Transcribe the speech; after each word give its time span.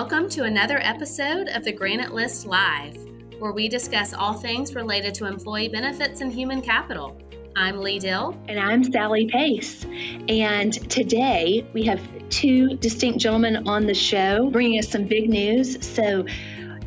Welcome 0.00 0.28
to 0.28 0.44
another 0.44 0.78
episode 0.78 1.48
of 1.48 1.64
the 1.64 1.72
Granite 1.72 2.14
List 2.14 2.46
Live, 2.46 2.96
where 3.40 3.50
we 3.50 3.68
discuss 3.68 4.14
all 4.14 4.32
things 4.32 4.76
related 4.76 5.12
to 5.14 5.26
employee 5.26 5.68
benefits 5.68 6.20
and 6.20 6.32
human 6.32 6.62
capital. 6.62 7.20
I'm 7.56 7.80
Lee 7.80 7.98
Dill. 7.98 8.40
And 8.46 8.60
I'm 8.60 8.84
Sally 8.84 9.26
Pace. 9.26 9.84
And 10.28 10.72
today 10.88 11.68
we 11.74 11.82
have 11.86 12.00
two 12.28 12.76
distinct 12.76 13.18
gentlemen 13.18 13.66
on 13.66 13.86
the 13.86 13.94
show 13.94 14.48
bringing 14.50 14.78
us 14.78 14.88
some 14.88 15.02
big 15.02 15.28
news. 15.28 15.84
So, 15.84 16.24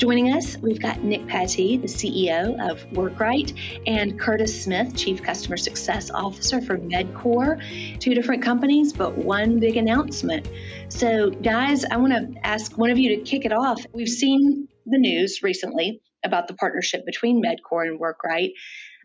Joining 0.01 0.33
us, 0.33 0.57
we've 0.57 0.81
got 0.81 1.03
Nick 1.03 1.27
Patee, 1.27 1.79
the 1.79 1.87
CEO 1.87 2.59
of 2.71 2.83
WorkRight, 2.89 3.55
and 3.85 4.19
Curtis 4.19 4.63
Smith, 4.63 4.95
Chief 4.95 5.21
Customer 5.21 5.57
Success 5.57 6.09
Officer 6.09 6.59
for 6.59 6.75
Medcor. 6.75 7.61
Two 7.99 8.15
different 8.15 8.41
companies, 8.41 8.93
but 8.93 9.15
one 9.15 9.59
big 9.59 9.77
announcement. 9.77 10.49
So, 10.89 11.29
guys, 11.29 11.85
I 11.85 11.97
want 11.97 12.13
to 12.13 12.33
ask 12.43 12.75
one 12.79 12.89
of 12.89 12.97
you 12.97 13.15
to 13.15 13.21
kick 13.21 13.45
it 13.45 13.53
off. 13.53 13.85
We've 13.93 14.09
seen 14.09 14.67
the 14.87 14.97
news 14.97 15.41
recently 15.43 16.01
about 16.25 16.47
the 16.47 16.55
partnership 16.55 17.05
between 17.05 17.39
Medcor 17.39 17.85
and 17.85 17.99
WorkRight. 17.99 18.53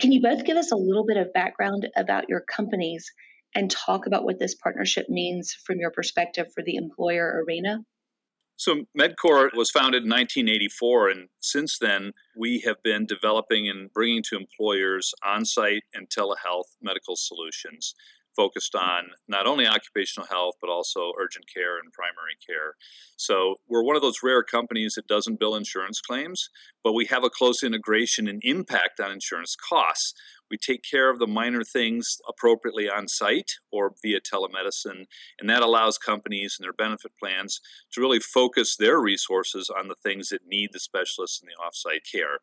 Can 0.00 0.12
you 0.12 0.22
both 0.22 0.46
give 0.46 0.56
us 0.56 0.72
a 0.72 0.76
little 0.76 1.04
bit 1.04 1.18
of 1.18 1.30
background 1.34 1.86
about 1.94 2.30
your 2.30 2.40
companies 2.40 3.12
and 3.54 3.70
talk 3.70 4.06
about 4.06 4.24
what 4.24 4.38
this 4.38 4.54
partnership 4.54 5.10
means 5.10 5.52
from 5.66 5.78
your 5.78 5.90
perspective 5.90 6.46
for 6.54 6.62
the 6.64 6.76
employer 6.76 7.44
arena? 7.46 7.80
So, 8.58 8.84
Medcor 8.98 9.54
was 9.54 9.70
founded 9.70 10.04
in 10.04 10.10
1984, 10.10 11.10
and 11.10 11.28
since 11.40 11.78
then, 11.78 12.12
we 12.34 12.60
have 12.60 12.82
been 12.82 13.04
developing 13.04 13.68
and 13.68 13.92
bringing 13.92 14.22
to 14.30 14.36
employers 14.36 15.12
on 15.24 15.44
site 15.44 15.84
and 15.92 16.08
telehealth 16.08 16.74
medical 16.80 17.16
solutions 17.16 17.94
focused 18.34 18.74
on 18.74 19.10
not 19.28 19.46
only 19.46 19.66
occupational 19.66 20.26
health, 20.28 20.56
but 20.60 20.68
also 20.68 21.12
urgent 21.18 21.46
care 21.52 21.78
and 21.78 21.92
primary 21.92 22.36
care. 22.46 22.74
So, 23.16 23.56
we're 23.68 23.82
one 23.82 23.96
of 23.96 24.02
those 24.02 24.22
rare 24.22 24.42
companies 24.42 24.94
that 24.94 25.06
doesn't 25.06 25.38
bill 25.38 25.54
insurance 25.54 26.00
claims, 26.00 26.48
but 26.82 26.94
we 26.94 27.06
have 27.06 27.24
a 27.24 27.30
close 27.30 27.62
integration 27.62 28.26
and 28.26 28.40
impact 28.42 29.00
on 29.00 29.10
insurance 29.10 29.54
costs. 29.54 30.14
We 30.50 30.58
take 30.58 30.82
care 30.82 31.10
of 31.10 31.18
the 31.18 31.26
minor 31.26 31.64
things 31.64 32.18
appropriately 32.28 32.88
on 32.88 33.08
site 33.08 33.52
or 33.70 33.94
via 34.02 34.20
telemedicine, 34.20 35.06
and 35.40 35.50
that 35.50 35.62
allows 35.62 35.98
companies 35.98 36.56
and 36.58 36.64
their 36.64 36.72
benefit 36.72 37.12
plans 37.22 37.60
to 37.92 38.00
really 38.00 38.20
focus 38.20 38.76
their 38.76 39.00
resources 39.00 39.70
on 39.70 39.88
the 39.88 39.94
things 39.94 40.28
that 40.28 40.46
need 40.46 40.70
the 40.72 40.80
specialists 40.80 41.40
in 41.40 41.48
the 41.48 41.54
offsite 41.62 42.10
care. 42.10 42.38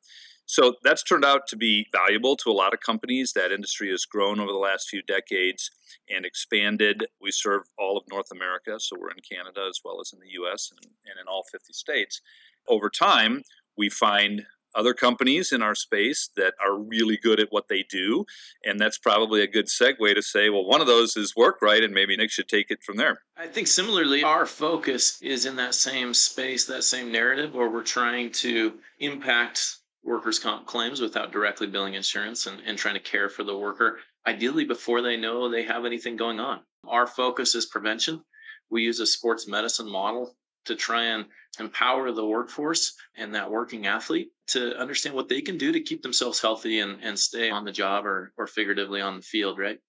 So 0.45 0.75
that's 0.83 1.03
turned 1.03 1.23
out 1.23 1.47
to 1.47 1.55
be 1.55 1.87
valuable 1.91 2.35
to 2.37 2.49
a 2.49 2.53
lot 2.53 2.73
of 2.73 2.81
companies. 2.81 3.33
That 3.33 3.51
industry 3.51 3.89
has 3.91 4.05
grown 4.05 4.39
over 4.39 4.51
the 4.51 4.57
last 4.57 4.89
few 4.89 5.01
decades 5.01 5.71
and 6.13 6.25
expanded. 6.25 7.05
We 7.21 7.31
serve 7.31 7.63
all 7.77 7.97
of 7.97 8.03
North 8.09 8.31
America, 8.31 8.79
so 8.79 8.97
we're 8.99 9.11
in 9.11 9.23
Canada 9.29 9.65
as 9.69 9.79
well 9.85 10.01
as 10.01 10.11
in 10.11 10.19
the 10.19 10.43
US 10.43 10.71
and, 10.71 10.79
and 11.05 11.19
in 11.19 11.27
all 11.27 11.43
50 11.51 11.71
states. 11.71 12.21
Over 12.67 12.89
time, 12.89 13.43
we 13.77 13.89
find 13.89 14.45
other 14.75 14.93
companies 14.93 15.51
in 15.51 15.61
our 15.61 15.75
space 15.75 16.29
that 16.35 16.53
are 16.65 16.77
really 16.77 17.17
good 17.17 17.39
at 17.39 17.51
what 17.51 17.67
they 17.67 17.83
do. 17.89 18.25
And 18.63 18.79
that's 18.79 18.97
probably 18.97 19.41
a 19.41 19.47
good 19.47 19.67
segue 19.67 20.15
to 20.15 20.21
say, 20.21 20.49
well, 20.49 20.65
one 20.65 20.81
of 20.81 20.87
those 20.87 21.15
is 21.15 21.33
WorkRight, 21.33 21.83
and 21.83 21.93
maybe 21.93 22.15
Nick 22.15 22.31
should 22.31 22.47
take 22.47 22.71
it 22.71 22.83
from 22.83 22.97
there. 22.97 23.19
I 23.37 23.47
think 23.47 23.67
similarly, 23.67 24.23
our 24.23 24.45
focus 24.45 25.19
is 25.21 25.45
in 25.45 25.55
that 25.57 25.75
same 25.75 26.13
space, 26.13 26.65
that 26.65 26.83
same 26.83 27.11
narrative, 27.11 27.53
where 27.53 27.69
we're 27.69 27.83
trying 27.83 28.31
to 28.33 28.73
impact 28.99 29.77
workers' 30.03 30.39
comp 30.39 30.65
claims 30.65 30.99
without 30.99 31.31
directly 31.31 31.67
billing 31.67 31.93
insurance 31.93 32.45
and, 32.47 32.61
and 32.65 32.77
trying 32.77 32.95
to 32.95 32.99
care 32.99 33.29
for 33.29 33.43
the 33.43 33.57
worker, 33.57 33.99
ideally 34.27 34.65
before 34.65 35.01
they 35.01 35.17
know 35.17 35.49
they 35.49 35.63
have 35.63 35.85
anything 35.85 36.15
going 36.15 36.39
on. 36.39 36.59
Our 36.87 37.07
focus 37.07 37.55
is 37.55 37.65
prevention. 37.67 38.21
We 38.69 38.83
use 38.83 38.99
a 38.99 39.05
sports 39.05 39.47
medicine 39.47 39.89
model 39.89 40.35
to 40.65 40.75
try 40.75 41.03
and 41.03 41.25
empower 41.59 42.11
the 42.11 42.25
workforce 42.25 42.93
and 43.15 43.35
that 43.35 43.51
working 43.51 43.85
athlete 43.85 44.31
to 44.47 44.75
understand 44.77 45.15
what 45.15 45.29
they 45.29 45.41
can 45.41 45.57
do 45.57 45.71
to 45.71 45.79
keep 45.79 46.01
themselves 46.01 46.41
healthy 46.41 46.79
and, 46.79 46.99
and 47.03 47.17
stay 47.17 47.49
on 47.49 47.63
the 47.63 47.71
job 47.71 48.05
or, 48.05 48.33
or 48.37 48.47
figuratively 48.47 49.01
on 49.01 49.17
the 49.17 49.21
field, 49.21 49.59
right? 49.59 49.79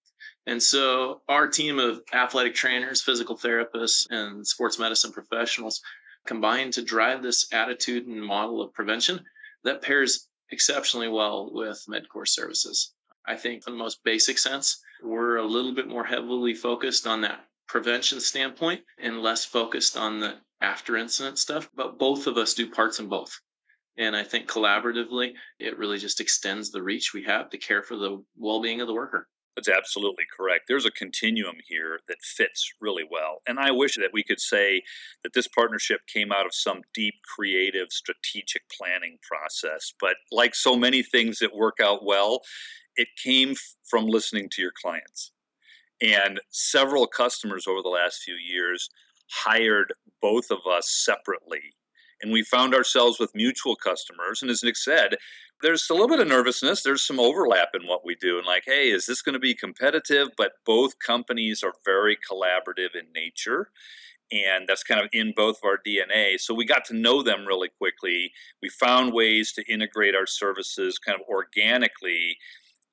And 0.47 0.63
so 0.63 1.23
our 1.29 1.49
team 1.49 1.79
of 1.79 2.03
athletic 2.13 2.55
trainers, 2.55 3.03
physical 3.03 3.37
therapists, 3.37 4.07
and 4.11 4.47
sports 4.47 4.79
medicine 4.79 5.13
professionals 5.13 5.81
combine 6.27 6.71
to 6.73 6.83
drive 6.83 7.23
this 7.23 7.53
attitude 7.53 8.07
and 8.07 8.23
model 8.23 8.61
of 8.61 8.73
prevention 8.73 9.25
that 9.65 9.83
pairs 9.83 10.29
exceptionally 10.51 11.09
well 11.09 11.51
with 11.53 11.85
Medcor 11.89 12.29
services. 12.29 12.93
I 13.27 13.37
think, 13.37 13.67
in 13.67 13.73
the 13.73 13.79
most 13.79 14.05
basic 14.05 14.39
sense, 14.39 14.83
we're 15.03 15.37
a 15.37 15.47
little 15.47 15.75
bit 15.75 15.89
more 15.89 16.05
heavily 16.05 16.55
focused 16.55 17.07
on 17.07 17.23
that 17.23 17.47
prevention 17.67 18.21
standpoint 18.21 18.83
and 18.99 19.23
less 19.23 19.45
focused 19.45 19.97
on 19.97 20.21
the 20.21 20.37
after 20.65 20.97
incident 20.97 21.39
stuff, 21.39 21.69
but 21.77 21.99
both 21.99 22.27
of 22.27 22.39
us 22.39 22.55
do 22.55 22.71
parts 22.71 22.99
in 22.99 23.09
both. 23.09 23.39
And 23.99 24.17
I 24.17 24.25
think 24.25 24.49
collaboratively, 24.49 25.35
it 25.61 25.79
really 25.79 25.99
just 25.99 26.21
extends 26.21 26.71
the 26.71 26.83
reach 26.83 27.13
we 27.13 27.23
have 27.25 27.51
to 27.51 27.59
care 27.59 27.83
for 27.83 27.97
the 27.97 28.25
well 28.37 28.61
being 28.61 28.81
of 28.81 28.89
the 28.89 28.95
worker. 28.95 29.29
That's 29.55 29.69
absolutely 29.69 30.25
correct. 30.37 30.65
There's 30.67 30.87
a 30.87 30.91
continuum 30.91 31.57
here 31.69 32.01
that 32.09 32.17
fits 32.23 32.73
really 32.81 33.05
well. 33.09 33.41
And 33.47 33.61
I 33.61 33.71
wish 33.71 33.95
that 33.97 34.11
we 34.13 34.25
could 34.25 34.41
say 34.41 34.83
that 35.23 35.33
this 35.33 35.47
partnership 35.47 36.01
came 36.13 36.33
out 36.33 36.45
of 36.45 36.53
some 36.53 36.81
deep, 36.93 37.15
creative, 37.37 37.93
strategic 37.93 38.63
planning 38.77 39.19
process. 39.23 39.93
But 40.01 40.17
like 40.33 40.57
so 40.57 40.75
many 40.75 41.05
things 41.05 41.39
that 41.39 41.55
work 41.55 41.77
out 41.81 42.05
well, 42.05 42.41
it 42.97 43.09
came 43.23 43.55
from 43.85 44.07
listening 44.07 44.49
to 44.53 44.63
your 44.63 44.73
clients. 44.83 45.31
And 46.03 46.41
several 46.51 47.07
customers 47.07 47.69
over 47.69 47.81
the 47.81 47.89
last 47.89 48.23
few 48.25 48.35
years 48.35 48.91
hired 49.31 49.93
both 50.25 50.51
of 50.51 50.61
us 50.67 50.89
separately. 50.89 51.75
And 52.23 52.33
we 52.33 52.43
found 52.43 52.75
ourselves 52.75 53.21
with 53.21 53.35
mutual 53.35 53.77
customers. 53.77 54.41
And 54.41 54.51
as 54.51 54.63
Nick 54.63 54.79
said, 54.79 55.17
there's 55.61 55.91
a 55.91 55.93
little 55.93 56.09
bit 56.09 56.21
of 56.21 56.29
nervousness. 56.29 56.83
There's 56.83 57.07
some 57.07 57.21
overlap 57.21 57.69
in 57.75 57.87
what 57.87 58.07
we 58.07 58.15
do. 58.15 58.39
And 58.39 58.47
like, 58.47 58.63
hey, 58.65 58.89
is 58.89 59.05
this 59.05 59.21
going 59.21 59.35
to 59.35 59.39
be 59.39 59.55
competitive? 59.55 60.29
But 60.39 60.53
both 60.65 60.99
companies 60.99 61.63
are 61.63 61.75
very 61.85 62.17
collaborative 62.17 62.95
in 62.99 63.13
nature. 63.15 63.69
And 64.33 64.67
that's 64.67 64.83
kind 64.83 65.03
of 65.03 65.11
in 65.13 65.35
both 65.37 65.59
of 65.59 65.65
our 65.65 65.79
DNA. 65.87 66.41
So 66.41 66.55
we 66.55 66.65
got 66.65 66.87
to 66.87 66.97
know 66.97 67.23
them 67.23 67.45
really 67.45 67.69
quickly. 67.69 68.33
We 68.63 68.71
found 68.71 69.13
ways 69.13 69.53
to 69.53 69.71
integrate 69.71 70.15
our 70.15 70.27
services 70.27 70.99
kind 70.99 71.21
of 71.21 71.27
organically 71.29 72.39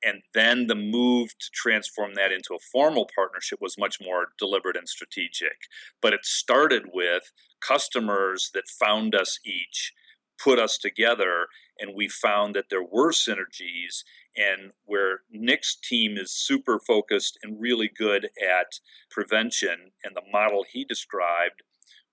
and 0.04 0.24
then 0.34 0.68
the 0.68 0.76
move 0.76 1.38
to 1.38 1.50
transform 1.54 2.16
that 2.16 2.32
into 2.32 2.56
a 2.56 2.60
formal 2.60 3.10
partnership 3.14 3.60
was 3.62 3.78
much 3.78 4.00
more 4.02 4.30
deliberate 4.38 4.78
and 4.78 4.90
strategic. 4.90 5.68
But 6.02 6.14
it 6.14 6.26
started 6.26 6.88
with 6.94 7.32
customers 7.62 8.52
that 8.54 8.68
found 8.68 9.14
us 9.14 9.40
each, 9.46 9.94
put 10.42 10.60
us 10.60 10.78
together, 10.78 11.48
and 11.80 11.96
we 11.96 12.08
found 12.08 12.56
that 12.56 12.70
there 12.70 12.84
were 12.84 13.12
synergies. 13.12 14.04
And 14.36 14.72
where 14.86 15.22
Nick's 15.30 15.76
team 15.76 16.18
is 16.18 16.32
super 16.32 16.80
focused 16.80 17.38
and 17.44 17.60
really 17.60 17.90
good 17.90 18.30
at 18.42 18.80
prevention 19.10 19.92
and 20.04 20.16
the 20.16 20.22
model 20.32 20.64
he 20.72 20.86
described, 20.86 21.64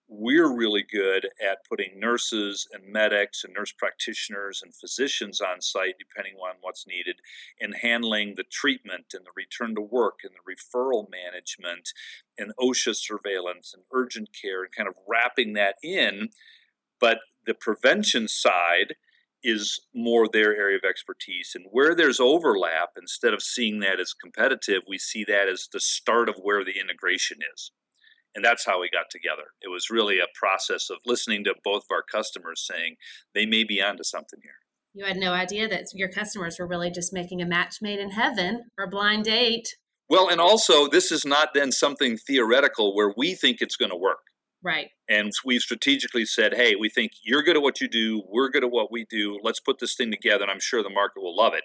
we're 0.08 0.54
really 0.54 0.82
good 0.82 1.28
at 1.46 1.66
putting 1.68 2.00
nurses 2.00 2.66
and 2.72 2.90
medics 2.90 3.44
and 3.44 3.52
nurse 3.52 3.72
practitioners 3.72 4.62
and 4.62 4.74
physicians 4.74 5.40
on 5.40 5.60
site, 5.60 5.96
depending 5.98 6.34
on 6.36 6.54
what's 6.62 6.86
needed, 6.86 7.20
and 7.60 7.74
handling 7.82 8.34
the 8.34 8.44
treatment 8.44 9.04
and 9.12 9.26
the 9.26 9.30
return 9.36 9.74
to 9.74 9.82
work 9.82 10.20
and 10.24 10.32
the 10.32 10.50
referral 10.50 11.06
management 11.10 11.92
and 12.38 12.52
OSHA 12.58 12.96
surveillance 12.96 13.74
and 13.74 13.82
urgent 13.92 14.30
care 14.32 14.62
and 14.62 14.74
kind 14.74 14.88
of 14.88 14.94
wrapping 15.06 15.52
that 15.52 15.74
in. 15.82 16.30
But 16.98 17.18
the 17.44 17.54
prevention 17.54 18.28
side 18.28 18.94
is 19.42 19.80
more 19.94 20.26
their 20.26 20.56
area 20.56 20.76
of 20.76 20.84
expertise. 20.88 21.52
And 21.54 21.66
where 21.70 21.94
there's 21.94 22.18
overlap, 22.18 22.90
instead 22.96 23.34
of 23.34 23.42
seeing 23.42 23.80
that 23.80 24.00
as 24.00 24.14
competitive, 24.14 24.82
we 24.88 24.98
see 24.98 25.22
that 25.24 25.48
as 25.48 25.68
the 25.70 25.80
start 25.80 26.28
of 26.28 26.36
where 26.42 26.64
the 26.64 26.80
integration 26.80 27.38
is. 27.54 27.72
And 28.34 28.44
that's 28.44 28.66
how 28.66 28.80
we 28.80 28.90
got 28.90 29.06
together. 29.10 29.48
It 29.60 29.68
was 29.68 29.90
really 29.90 30.18
a 30.18 30.26
process 30.34 30.90
of 30.90 30.98
listening 31.06 31.44
to 31.44 31.54
both 31.64 31.84
of 31.84 31.90
our 31.90 32.02
customers 32.02 32.64
saying 32.64 32.96
they 33.34 33.46
may 33.46 33.64
be 33.64 33.82
onto 33.82 34.04
something 34.04 34.40
here. 34.42 34.52
You 34.94 35.04
had 35.04 35.16
no 35.16 35.32
idea 35.32 35.68
that 35.68 35.86
your 35.94 36.08
customers 36.08 36.56
were 36.58 36.66
really 36.66 36.90
just 36.90 37.12
making 37.12 37.40
a 37.40 37.46
match 37.46 37.76
made 37.80 37.98
in 37.98 38.10
heaven 38.10 38.64
or 38.78 38.84
a 38.84 38.88
blind 38.88 39.24
date. 39.24 39.76
Well, 40.08 40.28
and 40.28 40.40
also, 40.40 40.88
this 40.88 41.12
is 41.12 41.24
not 41.24 41.50
then 41.54 41.70
something 41.70 42.16
theoretical 42.16 42.94
where 42.94 43.12
we 43.16 43.34
think 43.34 43.58
it's 43.60 43.76
going 43.76 43.90
to 43.90 43.96
work. 43.96 44.18
Right. 44.62 44.88
And 45.08 45.32
we've 45.44 45.60
strategically 45.60 46.24
said, 46.24 46.54
hey, 46.54 46.74
we 46.74 46.88
think 46.88 47.12
you're 47.22 47.42
good 47.42 47.56
at 47.56 47.62
what 47.62 47.80
you 47.80 47.88
do, 47.88 48.22
we're 48.28 48.50
good 48.50 48.64
at 48.64 48.70
what 48.70 48.90
we 48.90 49.06
do. 49.08 49.38
Let's 49.42 49.60
put 49.60 49.78
this 49.78 49.94
thing 49.94 50.10
together, 50.10 50.42
and 50.42 50.50
I'm 50.50 50.60
sure 50.60 50.82
the 50.82 50.90
market 50.90 51.22
will 51.22 51.36
love 51.36 51.54
it. 51.54 51.62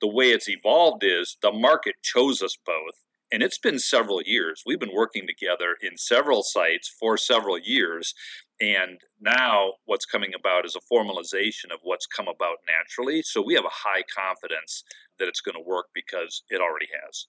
The 0.00 0.08
way 0.08 0.30
it's 0.30 0.48
evolved 0.48 1.02
is 1.04 1.38
the 1.40 1.52
market 1.52 1.94
chose 2.02 2.42
us 2.42 2.56
both 2.66 2.96
and 3.32 3.42
it's 3.42 3.58
been 3.58 3.78
several 3.78 4.22
years. 4.22 4.62
We've 4.66 4.80
been 4.80 4.94
working 4.94 5.26
together 5.26 5.76
in 5.82 5.96
several 5.96 6.42
sites 6.42 6.88
for 6.88 7.16
several 7.16 7.58
years. 7.58 8.14
And 8.60 9.00
now 9.20 9.74
what's 9.84 10.06
coming 10.06 10.32
about 10.34 10.64
is 10.64 10.76
a 10.76 10.94
formalization 10.94 11.72
of 11.72 11.80
what's 11.82 12.06
come 12.06 12.28
about 12.28 12.58
naturally. 12.68 13.22
So 13.22 13.42
we 13.42 13.54
have 13.54 13.64
a 13.64 13.68
high 13.70 14.02
confidence 14.02 14.84
that 15.18 15.28
it's 15.28 15.40
going 15.40 15.56
to 15.56 15.68
work 15.68 15.86
because 15.94 16.42
it 16.48 16.60
already 16.60 16.88
has. 17.04 17.26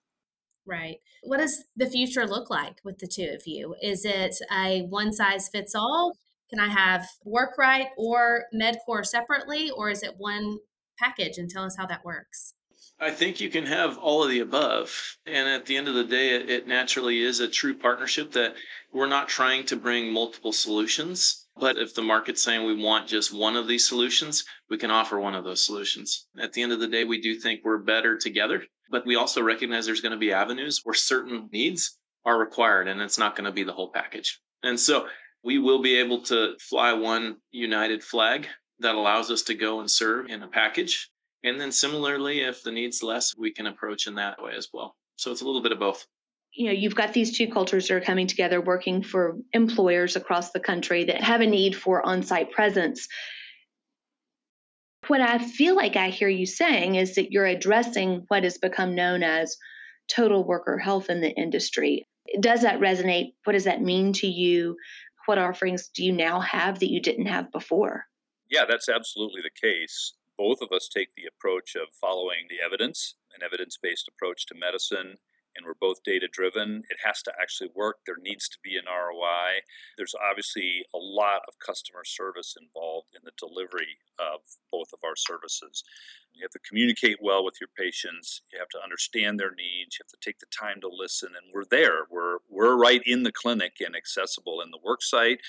Right. 0.68 0.98
What 1.24 1.38
does 1.38 1.66
the 1.76 1.86
future 1.86 2.28
look 2.28 2.50
like 2.50 2.80
with 2.84 3.00
the 3.00 3.08
two 3.08 3.32
of 3.34 3.44
you? 3.46 3.76
Is 3.82 4.04
it 4.06 4.36
a 4.52 4.82
one 4.84 5.14
size 5.14 5.50
fits 5.50 5.76
all? 5.76 6.18
Can 6.50 6.60
I 6.60 6.70
have 6.70 7.08
WorkRight 7.26 7.88
or 7.98 8.46
Medcor 8.54 9.06
separately, 9.06 9.72
or 9.72 9.90
is 9.90 10.04
it 10.04 10.16
one 10.18 10.60
package? 10.98 11.38
And 11.38 11.50
tell 11.50 11.64
us 11.64 11.76
how 11.78 11.86
that 11.88 12.06
works. 12.06 12.54
I 13.00 13.12
think 13.12 13.42
you 13.42 13.50
can 13.50 13.66
have 13.66 13.98
all 13.98 14.24
of 14.24 14.30
the 14.30 14.40
above. 14.40 15.18
And 15.26 15.50
at 15.50 15.66
the 15.66 15.76
end 15.76 15.88
of 15.88 15.96
the 15.96 16.04
day, 16.04 16.36
it, 16.36 16.50
it, 16.50 16.68
naturally 16.68 17.22
is 17.22 17.40
a 17.40 17.48
true 17.48 17.76
partnership 17.76 18.32
that 18.34 18.56
we're 18.94 19.08
not 19.08 19.28
trying 19.28 19.66
to 19.66 19.76
bring 19.76 20.12
multiple 20.12 20.54
solutions. 20.54 21.48
But 21.58 21.78
if 21.78 21.94
the 21.94 22.02
market's 22.02 22.42
saying 22.42 22.66
we 22.66 22.76
want 22.82 23.08
just 23.08 23.34
one 23.34 23.56
of 23.56 23.68
these 23.68 23.88
solutions, 23.88 24.46
we 24.70 24.78
can 24.78 24.92
offer 24.92 25.20
one 25.20 25.36
of 25.36 25.44
those 25.44 25.64
solutions. 25.64 26.28
At 26.40 26.54
the 26.54 26.62
end 26.62 26.72
of 26.72 26.80
the 26.80 26.88
day, 26.88 27.04
we 27.04 27.20
do 27.20 27.36
think 27.36 27.62
we're 27.64 27.78
better 27.78 28.18
together. 28.18 28.64
But 28.90 29.06
we 29.06 29.16
also 29.16 29.42
recognize 29.42 29.86
there's 29.86 30.02
going 30.02 30.12
to 30.12 30.18
be 30.18 30.32
avenues 30.32 30.82
where 30.84 30.94
certain 30.94 31.50
needs 31.52 31.98
are 32.26 32.38
required, 32.38 32.88
and 32.88 33.02
it's 33.02 33.18
not 33.18 33.36
going 33.36 33.46
to 33.46 33.52
be 33.52 33.64
the 33.64 33.74
whole 33.74 33.92
package. 33.92 34.40
And 34.64 34.80
so 34.80 35.08
we 35.44 35.60
will 35.60 35.82
be 35.82 35.98
able 35.98 36.22
to 36.24 36.56
fly 36.60 36.94
one 36.94 37.38
united 37.52 38.04
flag 38.04 38.48
that 38.80 38.96
allows 38.96 39.32
us 39.32 39.44
to 39.44 39.54
go 39.54 39.80
and 39.80 39.90
serve 39.90 40.28
in 40.28 40.44
a 40.44 40.48
package 40.48 41.10
and 41.46 41.62
then 41.62 41.72
similarly, 41.72 42.42
if 42.42 42.64
the 42.64 42.72
need's 42.72 43.04
less, 43.04 43.38
we 43.38 43.52
can 43.52 43.68
approach 43.68 44.08
in 44.08 44.16
that 44.16 44.42
way 44.42 44.54
as 44.58 44.70
well. 44.74 44.96
So 45.16 45.32
it's 45.32 45.42
a 45.42 45.46
little 45.46 45.62
bit 45.62 45.72
of 45.72 45.80
both. 45.80 46.08
You 46.54 46.68
know, 46.68 46.72
you've 46.72 46.96
got 46.96 47.14
these 47.14 47.38
two 47.38 47.48
cultures 47.48 47.88
that 47.88 47.94
are 47.94 48.02
coming 48.02 48.26
together, 48.26 48.60
working 48.60 49.04
for 49.04 49.38
employers 49.54 50.16
across 50.16 50.52
the 50.52 50.60
country 50.60 51.04
that 51.06 51.22
have 51.22 51.42
a 51.42 51.46
need 51.46 51.76
for 51.76 52.04
on 52.04 52.24
site 52.24 52.52
presence. 52.52 53.08
What 55.08 55.22
I 55.22 55.38
feel 55.38 55.76
like 55.76 55.96
I 55.96 56.10
hear 56.10 56.30
you 56.30 56.48
saying 56.48 56.96
is 56.96 57.14
that 57.16 57.32
you're 57.32 57.46
addressing 57.46 58.26
what 58.28 58.44
has 58.44 58.58
become 58.58 58.96
known 58.96 59.22
as 59.22 59.56
total 60.08 60.44
worker 60.44 60.80
health 60.80 61.12
in 61.12 61.22
the 61.22 61.30
industry. 61.30 62.08
Does 62.40 62.64
that 62.64 62.80
resonate? 62.80 63.34
What 63.44 63.54
does 63.54 63.66
that 63.66 63.84
mean 63.84 64.14
to 64.14 64.28
you? 64.28 64.78
What 65.28 65.38
offerings 65.38 65.90
do 65.90 66.04
you 66.04 66.12
now 66.12 66.40
have 66.40 66.80
that 66.80 66.90
you 66.90 67.00
didn't 67.02 67.28
have 67.28 67.52
before? 67.52 68.06
Yeah, 68.50 68.66
that's 68.66 68.90
absolutely 68.90 69.42
the 69.42 69.52
case 69.62 70.14
both 70.38 70.62
of 70.62 70.72
us 70.72 70.90
take 70.90 71.10
the 71.16 71.28
approach 71.28 71.76
of 71.76 71.94
following 72.00 72.48
the 72.50 72.64
evidence, 72.64 73.16
an 73.36 73.44
evidence 73.44 73.78
based 73.82 74.08
approach 74.08 74.46
to 74.48 74.56
medicine, 74.56 75.18
and 75.56 75.66
we're 75.66 75.74
both 75.80 76.04
data 76.04 76.28
driven. 76.32 76.84
It 76.90 76.98
has 77.04 77.22
to 77.24 77.34
actually 77.42 77.70
work. 77.76 77.98
There 78.06 78.18
needs 78.22 78.50
to 78.50 78.58
be 78.64 78.76
an 78.76 78.86
ROI. 78.88 79.64
There's 79.98 80.16
obviously 80.30 80.86
a 80.94 80.98
lot 80.98 81.42
of 81.48 81.58
customer 81.66 82.04
service 82.04 82.56
involved 82.60 83.08
in 83.16 83.22
the 83.24 83.32
delivery 83.38 83.98
of 84.20 84.42
both 84.72 84.90
of 84.94 85.00
our 85.06 85.16
services. 85.16 85.84
You 86.34 86.44
have 86.44 86.52
to 86.52 86.68
communicate 86.68 87.18
well 87.22 87.46
with 87.46 87.56
your 87.62 87.70
patients. 87.78 88.42
You 88.52 88.60
have 88.60 88.70
to 88.70 88.84
understand 88.84 89.40
their 89.40 89.52
needs. 89.52 89.98
You 89.98 90.04
have 90.04 90.20
to 90.20 90.26
take 90.26 90.40
the 90.40 90.48
time 90.48 90.82
to 90.82 90.90
listen. 90.90 91.30
And 91.30 91.54
we're 91.54 91.66
there. 91.66 92.08
We're 92.10 92.40
we're 92.50 92.76
right 92.76 93.02
in 93.06 93.24
the 93.24 93.32
clinic 93.32 93.78
and 93.80 93.96
accessible 93.96 94.62
in 94.62 94.72
the 94.72 94.80
work 94.84 95.02
site 95.02 95.40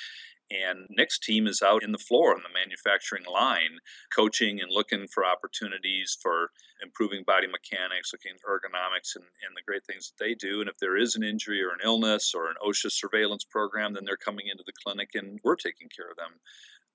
and 0.50 0.86
Nick's 0.90 1.18
team 1.18 1.46
is 1.46 1.62
out 1.62 1.82
in 1.82 1.92
the 1.92 1.98
floor 1.98 2.34
on 2.34 2.42
the 2.42 2.52
manufacturing 2.52 3.24
line, 3.24 3.78
coaching 4.14 4.60
and 4.60 4.70
looking 4.70 5.06
for 5.08 5.24
opportunities 5.24 6.16
for 6.20 6.50
improving 6.82 7.24
body 7.24 7.46
mechanics, 7.46 8.12
looking 8.12 8.32
at 8.32 8.42
ergonomics 8.42 9.16
and, 9.16 9.24
and 9.46 9.56
the 9.56 9.62
great 9.66 9.84
things 9.84 10.10
that 10.10 10.22
they 10.22 10.34
do. 10.34 10.60
And 10.60 10.68
if 10.68 10.78
there 10.78 10.96
is 10.96 11.16
an 11.16 11.22
injury 11.22 11.62
or 11.62 11.70
an 11.70 11.80
illness 11.82 12.34
or 12.34 12.48
an 12.48 12.56
OSHA 12.64 12.92
surveillance 12.92 13.44
program, 13.44 13.94
then 13.94 14.04
they're 14.04 14.16
coming 14.16 14.46
into 14.48 14.64
the 14.64 14.72
clinic 14.84 15.10
and 15.14 15.40
we're 15.42 15.56
taking 15.56 15.88
care 15.88 16.10
of 16.10 16.16
them 16.16 16.40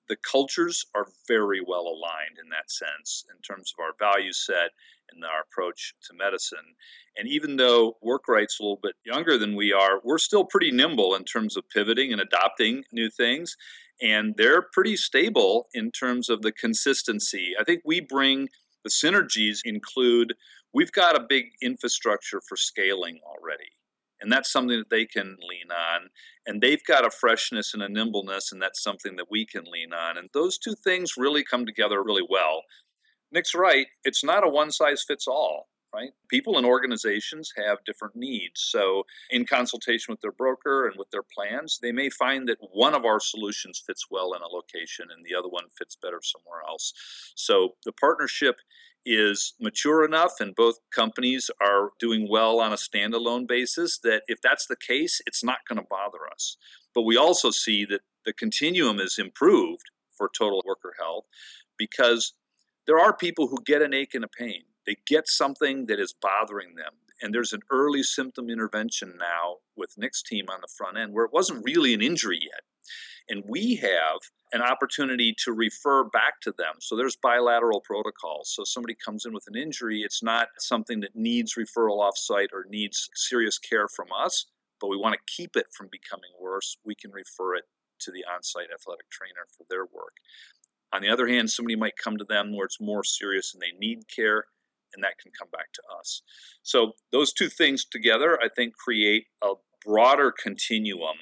the 0.08 0.16
cultures 0.16 0.84
are 0.94 1.06
very 1.26 1.60
well 1.66 1.82
aligned 1.82 2.38
in 2.42 2.48
that 2.50 2.70
sense 2.70 3.24
in 3.30 3.40
terms 3.40 3.72
of 3.72 3.82
our 3.82 3.94
value 3.98 4.32
set 4.32 4.70
and 5.14 5.24
our 5.24 5.42
approach 5.42 5.94
to 6.04 6.14
medicine. 6.14 6.76
And 7.16 7.28
even 7.28 7.56
though 7.56 7.96
WorkRight's 8.04 8.58
a 8.58 8.62
little 8.62 8.80
bit 8.82 8.94
younger 9.04 9.36
than 9.38 9.54
we 9.54 9.72
are, 9.72 10.00
we're 10.02 10.18
still 10.18 10.44
pretty 10.44 10.70
nimble 10.70 11.14
in 11.14 11.24
terms 11.24 11.56
of 11.56 11.68
pivoting 11.68 12.12
and 12.12 12.20
adopting 12.20 12.84
new 12.92 13.10
things. 13.10 13.56
And 14.00 14.34
they're 14.36 14.62
pretty 14.62 14.96
stable 14.96 15.68
in 15.74 15.90
terms 15.90 16.28
of 16.28 16.42
the 16.42 16.52
consistency. 16.52 17.54
I 17.60 17.64
think 17.64 17.82
we 17.84 18.00
bring 18.00 18.48
the 18.84 18.90
synergies 18.90 19.60
include 19.64 20.34
we've 20.74 20.92
got 20.92 21.16
a 21.16 21.26
big 21.28 21.44
infrastructure 21.60 22.40
for 22.40 22.56
scaling 22.56 23.20
already 23.24 23.70
and 24.22 24.30
that's 24.30 24.50
something 24.50 24.78
that 24.78 24.90
they 24.90 25.04
can 25.04 25.36
lean 25.48 25.70
on 25.70 26.08
and 26.46 26.62
they've 26.62 26.84
got 26.84 27.04
a 27.04 27.10
freshness 27.10 27.74
and 27.74 27.82
a 27.82 27.88
nimbleness 27.88 28.52
and 28.52 28.62
that's 28.62 28.82
something 28.82 29.16
that 29.16 29.30
we 29.30 29.44
can 29.44 29.64
lean 29.64 29.92
on 29.92 30.16
and 30.16 30.30
those 30.32 30.56
two 30.56 30.74
things 30.74 31.16
really 31.16 31.44
come 31.44 31.66
together 31.66 32.02
really 32.02 32.26
well 32.28 32.62
nick's 33.32 33.54
right. 33.54 33.86
It's 34.04 34.24
not 34.24 34.44
a 34.44 34.48
one 34.48 34.70
size 34.70 35.02
fits 35.02 35.26
all 35.26 35.68
right? 35.94 36.10
People 36.28 36.56
and 36.56 36.66
organizations 36.66 37.52
have 37.56 37.84
different 37.84 38.16
needs. 38.16 38.60
So 38.60 39.04
in 39.30 39.44
consultation 39.44 40.12
with 40.12 40.20
their 40.20 40.32
broker 40.32 40.86
and 40.86 40.96
with 40.96 41.10
their 41.10 41.22
plans 41.22 41.78
they 41.82 41.92
may 41.92 42.08
find 42.08 42.48
that 42.48 42.58
one 42.72 42.94
of 42.94 43.04
our 43.04 43.20
solutions 43.20 43.82
fits 43.84 44.06
well 44.10 44.32
in 44.34 44.42
a 44.42 44.46
location 44.46 45.08
and 45.14 45.24
the 45.24 45.34
other 45.38 45.48
one 45.48 45.64
fits 45.76 45.96
better 45.96 46.20
somewhere 46.22 46.62
else. 46.66 46.92
So 47.34 47.74
the 47.84 47.92
partnership 47.92 48.56
is 49.04 49.54
mature 49.60 50.04
enough 50.04 50.34
and 50.40 50.54
both 50.54 50.78
companies 50.94 51.50
are 51.60 51.90
doing 51.98 52.28
well 52.30 52.60
on 52.60 52.72
a 52.72 52.76
standalone 52.76 53.46
basis 53.48 53.98
that 53.98 54.22
if 54.28 54.40
that's 54.40 54.66
the 54.66 54.76
case, 54.76 55.20
it's 55.26 55.42
not 55.42 55.66
going 55.68 55.78
to 55.78 55.86
bother 55.90 56.20
us. 56.32 56.56
But 56.94 57.02
we 57.02 57.16
also 57.16 57.50
see 57.50 57.84
that 57.86 58.02
the 58.24 58.32
continuum 58.32 59.00
is 59.00 59.18
improved 59.18 59.90
for 60.12 60.30
total 60.38 60.62
worker 60.64 60.94
health 60.98 61.24
because 61.76 62.34
there 62.86 62.98
are 62.98 63.16
people 63.16 63.48
who 63.48 63.62
get 63.64 63.82
an 63.82 63.94
ache 63.94 64.14
and 64.14 64.24
a 64.24 64.28
pain. 64.28 64.62
They 64.86 64.96
get 65.06 65.28
something 65.28 65.86
that 65.86 66.00
is 66.00 66.14
bothering 66.20 66.74
them. 66.74 66.92
And 67.20 67.32
there's 67.32 67.52
an 67.52 67.62
early 67.70 68.02
symptom 68.02 68.50
intervention 68.50 69.14
now 69.18 69.58
with 69.76 69.96
Nick's 69.96 70.22
team 70.22 70.46
on 70.48 70.60
the 70.60 70.72
front 70.76 70.98
end 70.98 71.12
where 71.12 71.24
it 71.24 71.32
wasn't 71.32 71.64
really 71.64 71.94
an 71.94 72.02
injury 72.02 72.40
yet. 72.42 72.62
And 73.28 73.44
we 73.46 73.76
have 73.76 74.18
an 74.52 74.60
opportunity 74.60 75.34
to 75.44 75.52
refer 75.52 76.04
back 76.04 76.40
to 76.42 76.52
them. 76.58 76.74
So 76.80 76.96
there's 76.96 77.16
bilateral 77.16 77.80
protocols. 77.80 78.52
So 78.54 78.64
somebody 78.64 78.94
comes 78.94 79.24
in 79.24 79.32
with 79.32 79.44
an 79.46 79.56
injury, 79.56 80.00
it's 80.00 80.22
not 80.22 80.48
something 80.58 81.00
that 81.00 81.14
needs 81.14 81.54
referral 81.54 82.00
offsite 82.00 82.52
or 82.52 82.66
needs 82.68 83.08
serious 83.14 83.58
care 83.58 83.88
from 83.88 84.08
us, 84.16 84.46
but 84.80 84.88
we 84.88 84.96
want 84.96 85.14
to 85.14 85.32
keep 85.32 85.56
it 85.56 85.66
from 85.72 85.88
becoming 85.90 86.30
worse. 86.40 86.76
We 86.84 86.96
can 86.96 87.12
refer 87.12 87.54
it 87.54 87.64
to 88.00 88.10
the 88.10 88.24
on 88.34 88.42
site 88.42 88.68
athletic 88.74 89.08
trainer 89.10 89.46
for 89.56 89.64
their 89.70 89.84
work. 89.84 90.16
On 90.92 91.00
the 91.00 91.08
other 91.08 91.26
hand, 91.26 91.50
somebody 91.50 91.76
might 91.76 91.96
come 91.96 92.18
to 92.18 92.24
them 92.24 92.54
where 92.54 92.66
it's 92.66 92.80
more 92.80 93.04
serious 93.04 93.54
and 93.54 93.62
they 93.62 93.76
need 93.78 94.08
care, 94.14 94.44
and 94.94 95.02
that 95.02 95.18
can 95.18 95.32
come 95.38 95.48
back 95.50 95.72
to 95.72 95.82
us. 95.98 96.22
So, 96.62 96.92
those 97.12 97.32
two 97.32 97.48
things 97.48 97.84
together, 97.84 98.38
I 98.42 98.48
think, 98.48 98.76
create 98.76 99.26
a 99.42 99.54
broader 99.84 100.32
continuum 100.32 101.16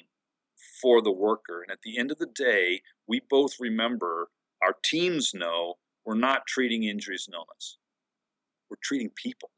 for 0.81 1.01
the 1.01 1.11
worker. 1.11 1.61
And 1.61 1.71
at 1.71 1.81
the 1.83 1.97
end 1.97 2.11
of 2.11 2.17
the 2.17 2.27
day, 2.27 2.81
we 3.07 3.21
both 3.29 3.59
remember 3.59 4.29
our 4.61 4.75
teams 4.83 5.33
know 5.33 5.75
we're 6.05 6.15
not 6.15 6.47
treating 6.47 6.83
injuries 6.83 7.25
and 7.27 7.35
illness, 7.35 7.77
we're 8.69 8.77
treating 8.81 9.09
people. 9.09 9.51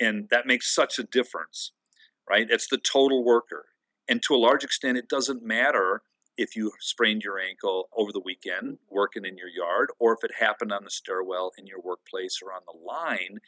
And 0.00 0.28
that 0.30 0.46
makes 0.46 0.72
such 0.72 0.98
a 0.98 1.02
difference, 1.02 1.72
right? 2.28 2.46
It's 2.48 2.68
the 2.68 2.78
total 2.78 3.24
worker. 3.24 3.66
And 4.08 4.22
to 4.22 4.34
a 4.34 4.38
large 4.38 4.64
extent, 4.64 4.96
it 4.96 5.08
doesn't 5.08 5.42
matter 5.42 6.02
if 6.38 6.56
you 6.56 6.72
sprained 6.80 7.22
your 7.22 7.38
ankle 7.38 7.88
over 7.94 8.12
the 8.12 8.20
weekend 8.20 8.78
working 8.88 9.24
in 9.24 9.36
your 9.36 9.48
yard 9.48 9.90
or 9.98 10.14
if 10.14 10.24
it 10.24 10.30
happened 10.38 10.72
on 10.72 10.84
the 10.84 10.90
stairwell 10.90 11.52
in 11.58 11.66
your 11.66 11.80
workplace 11.80 12.40
or 12.42 12.52
on 12.52 12.62
the 12.66 12.78
line 12.78 13.40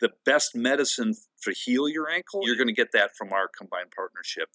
the 0.00 0.10
best 0.24 0.54
medicine 0.54 1.14
to 1.42 1.52
heal 1.52 1.88
your 1.88 2.08
ankle, 2.10 2.40
you're 2.44 2.56
going 2.56 2.66
to 2.66 2.72
get 2.72 2.92
that 2.92 3.16
from 3.16 3.32
our 3.32 3.48
combined 3.48 3.90
partnership. 3.94 4.50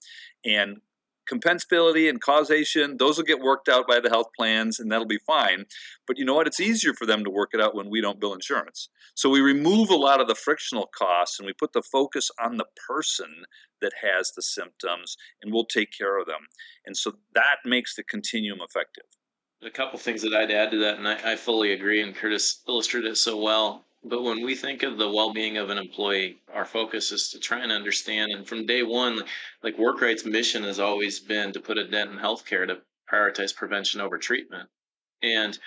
And 0.46 0.82
compensability 1.30 2.10
and 2.10 2.22
causation, 2.22 2.98
those 2.98 3.18
will 3.18 3.26
get 3.26 3.40
worked 3.40 3.70
out 3.70 3.88
by 3.88 4.00
the 4.00 4.10
health 4.10 4.28
plans 4.38 4.80
and 4.80 4.92
that'll 4.92 5.06
be 5.06 5.20
fine. 5.20 5.66
But 6.08 6.18
you 6.18 6.26
know 6.26 6.34
what? 6.34 6.48
It's 6.48 6.60
easier 6.60 6.94
for 6.94 7.06
them 7.06 7.24
to 7.24 7.30
work 7.30 7.52
it 7.54 7.62
out 7.62 7.76
when 7.76 7.90
we 7.90 8.02
don't 8.02 8.20
bill 8.20 8.34
insurance. 8.34 8.90
So 9.16 9.30
we 9.30 9.42
remove 9.42 9.90
a 9.90 9.96
lot 9.96 10.22
of 10.22 10.28
the 10.28 10.36
frictional 10.36 10.90
costs 10.98 11.40
and 11.40 11.46
we 11.46 11.54
put 11.54 11.74
the 11.74 11.82
focus 11.82 12.32
on 12.40 12.58
the 12.58 12.66
person 12.88 13.46
that 13.82 13.94
has 14.02 14.32
the 14.32 14.42
symptoms 14.42 15.18
and 15.42 15.54
we'll 15.54 15.66
take 15.66 15.90
care 15.96 16.20
of 16.20 16.26
them. 16.26 16.48
And 16.86 16.96
so 16.96 17.14
that 17.34 17.58
makes 17.66 17.96
the 17.96 18.04
continuum 18.04 18.60
effective. 18.62 19.06
A 19.64 19.70
couple 19.70 20.00
things 20.00 20.24
that 20.24 20.34
I'd 20.34 20.50
add 20.50 20.72
to 20.72 20.78
that, 20.80 20.98
and 20.98 21.08
I, 21.08 21.34
I 21.34 21.36
fully 21.36 21.74
agree, 21.74 22.02
and 22.02 22.16
Curtis 22.16 22.62
illustrated 22.68 23.12
it 23.12 23.18
so 23.18 23.38
well. 23.38 23.86
But 24.04 24.24
when 24.24 24.44
we 24.44 24.56
think 24.56 24.82
of 24.82 24.98
the 24.98 25.12
well-being 25.12 25.58
of 25.58 25.70
an 25.70 25.78
employee, 25.78 26.42
our 26.54 26.66
focus 26.66 27.12
is 27.12 27.30
to 27.30 27.40
try 27.40 27.60
and 27.60 27.72
understand. 27.72 28.32
And 28.32 28.48
from 28.48 28.66
day 28.66 28.82
one, 28.82 29.22
like 29.64 29.78
WorkRight's 29.78 30.26
mission 30.26 30.64
has 30.64 30.80
always 30.80 31.20
been 31.20 31.54
to 31.54 31.60
put 31.60 31.78
a 31.78 31.88
dent 31.88 32.12
in 32.12 32.18
healthcare 32.18 32.68
to 32.68 32.82
prioritize 33.12 33.56
prevention 33.56 34.02
over 34.02 34.18
treatment. 34.18 34.70
And 35.22 35.58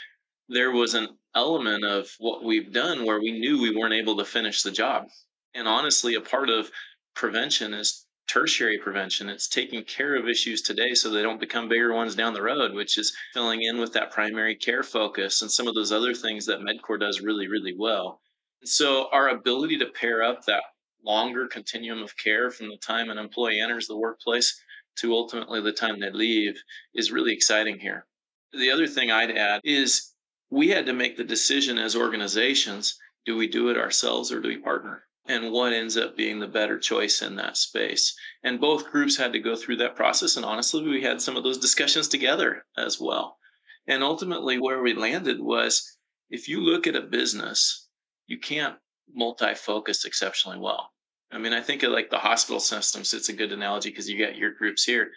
there 0.49 0.73
was 0.73 0.95
an 0.95 1.17
element 1.35 1.85
of 1.85 2.11
what 2.19 2.43
we've 2.43 2.73
done 2.73 3.05
where 3.05 3.21
we 3.21 3.33
knew 3.33 3.61
we 3.61 3.75
weren't 3.75 3.95
able 3.95 4.17
to 4.17 4.25
finish 4.25 4.63
the 4.63 4.71
job. 4.71 5.09
And 5.55 5.69
honestly, 5.69 6.15
a 6.17 6.21
part 6.21 6.51
of 6.51 6.71
prevention 7.15 7.73
is 7.73 8.04
tertiary 8.27 8.79
prevention. 8.79 9.29
It's 9.29 9.49
taking 9.49 9.85
care 9.85 10.17
of 10.17 10.29
issues 10.29 10.63
today 10.63 10.95
so 10.95 11.11
they 11.11 11.23
don't 11.23 11.41
become 11.41 11.69
bigger 11.69 11.93
ones 11.93 12.15
down 12.15 12.35
the 12.35 12.43
road, 12.43 12.73
which 12.73 12.99
is 12.99 13.17
filling 13.33 13.63
in 13.63 13.79
with 13.79 13.93
that 13.93 14.11
primary 14.11 14.55
care 14.55 14.83
focus 14.83 15.43
and 15.43 15.51
some 15.51 15.67
of 15.67 15.75
those 15.75 15.93
other 15.93 16.15
things 16.15 16.47
that 16.47 16.61
Medcor 16.61 16.99
does 16.99 17.21
really, 17.21 17.49
really 17.49 17.75
well. 17.77 18.21
And 18.61 18.69
So 18.69 19.09
our 19.13 19.29
ability 19.29 19.79
to 19.79 19.87
pair 19.87 20.23
up 20.23 20.45
that 20.47 20.63
longer 21.05 21.47
continuum 21.47 22.03
of 22.03 22.17
care 22.17 22.51
from 22.51 22.69
the 22.69 22.79
time 22.79 23.11
an 23.11 23.19
employee 23.19 23.61
enters 23.61 23.87
the 23.87 23.99
workplace 23.99 24.59
to 24.97 25.13
ultimately 25.13 25.61
the 25.61 25.73
time 25.73 26.01
they 26.01 26.11
leave 26.11 26.61
is 26.95 27.13
really 27.13 27.33
exciting 27.33 27.79
here. 27.79 28.07
The 28.53 28.71
other 28.71 28.87
thing 28.87 29.11
I'd 29.11 29.37
add 29.37 29.61
is 29.65 30.13
we 30.51 30.69
had 30.69 30.87
to 30.87 30.93
make 30.93 31.17
the 31.17 31.25
decision 31.25 31.79
as 31.79 31.97
organizations 31.97 32.99
do 33.27 33.37
we 33.37 33.49
do 33.49 33.69
it 33.69 33.77
ourselves 33.77 34.31
or 34.31 34.41
do 34.41 34.49
we 34.49 34.59
partner? 34.59 35.07
And 35.27 35.53
what 35.53 35.73
ends 35.73 35.97
up 35.97 36.17
being 36.17 36.41
the 36.41 36.47
better 36.47 36.79
choice 36.79 37.23
in 37.23 37.37
that 37.37 37.57
space? 37.57 38.15
And 38.43 38.61
both 38.61 38.91
groups 38.91 39.17
had 39.17 39.33
to 39.33 39.39
go 39.39 39.57
through 39.57 39.77
that 39.77 39.97
process. 39.97 40.37
And 40.37 40.45
honestly, 40.45 40.83
we 40.83 41.03
had 41.03 41.23
some 41.23 41.37
of 41.37 41.43
those 41.43 41.59
discussions 41.59 42.09
together 42.09 42.67
as 42.77 43.01
well. 43.01 43.39
And 43.87 44.03
ultimately, 44.03 44.59
where 44.59 44.83
we 44.83 44.93
landed 44.93 45.41
was 45.41 45.97
if 46.29 46.49
you 46.49 46.61
look 46.61 46.87
at 46.87 46.97
a 46.97 47.01
business, 47.01 47.89
you 48.27 48.39
can't 48.39 48.77
multi 49.13 49.55
focus 49.55 50.05
exceptionally 50.05 50.59
well. 50.59 50.91
I 51.31 51.39
mean, 51.39 51.53
I 51.53 51.61
think 51.61 51.83
of 51.83 51.93
like 51.93 52.11
the 52.11 52.19
hospital 52.19 52.61
systems, 52.61 53.15
it's 53.15 53.29
a 53.29 53.35
good 53.35 53.53
analogy 53.53 53.91
because 53.91 54.09
you 54.09 54.19
got 54.19 54.37
your 54.37 54.53
groups 54.53 54.85
here. 54.85 55.11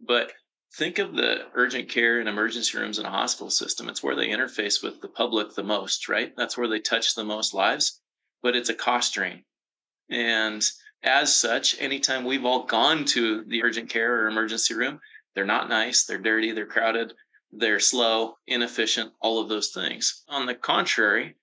But 0.00 0.32
think 0.76 0.98
of 0.98 1.14
the 1.14 1.46
urgent 1.54 1.88
care 1.88 2.20
and 2.20 2.28
emergency 2.28 2.76
rooms 2.76 2.98
in 2.98 3.06
a 3.06 3.10
hospital 3.10 3.50
system. 3.50 3.88
It's 3.88 4.02
where 4.02 4.16
they 4.16 4.28
interface 4.28 4.82
with 4.82 5.00
the 5.00 5.08
public 5.08 5.54
the 5.54 5.62
most, 5.62 6.08
right? 6.08 6.34
That's 6.36 6.56
where 6.56 6.68
they 6.68 6.80
touch 6.80 7.14
the 7.14 7.24
most 7.24 7.54
lives, 7.54 8.00
but 8.42 8.56
it's 8.56 8.68
a 8.68 8.74
cost 8.74 9.14
drain. 9.14 9.44
And 10.10 10.64
as 11.02 11.34
such, 11.34 11.80
anytime 11.80 12.24
we've 12.24 12.44
all 12.44 12.64
gone 12.64 13.04
to 13.06 13.44
the 13.44 13.62
urgent 13.62 13.90
care 13.90 14.22
or 14.22 14.28
emergency 14.28 14.74
room, 14.74 15.00
they're 15.34 15.44
not 15.44 15.68
nice, 15.68 16.04
they're 16.04 16.18
dirty, 16.18 16.52
they're 16.52 16.66
crowded, 16.66 17.12
they're 17.52 17.80
slow, 17.80 18.36
inefficient, 18.46 19.12
all 19.20 19.40
of 19.40 19.48
those 19.48 19.70
things. 19.70 20.24
On 20.28 20.46
the 20.46 20.54
contrary, 20.54 21.36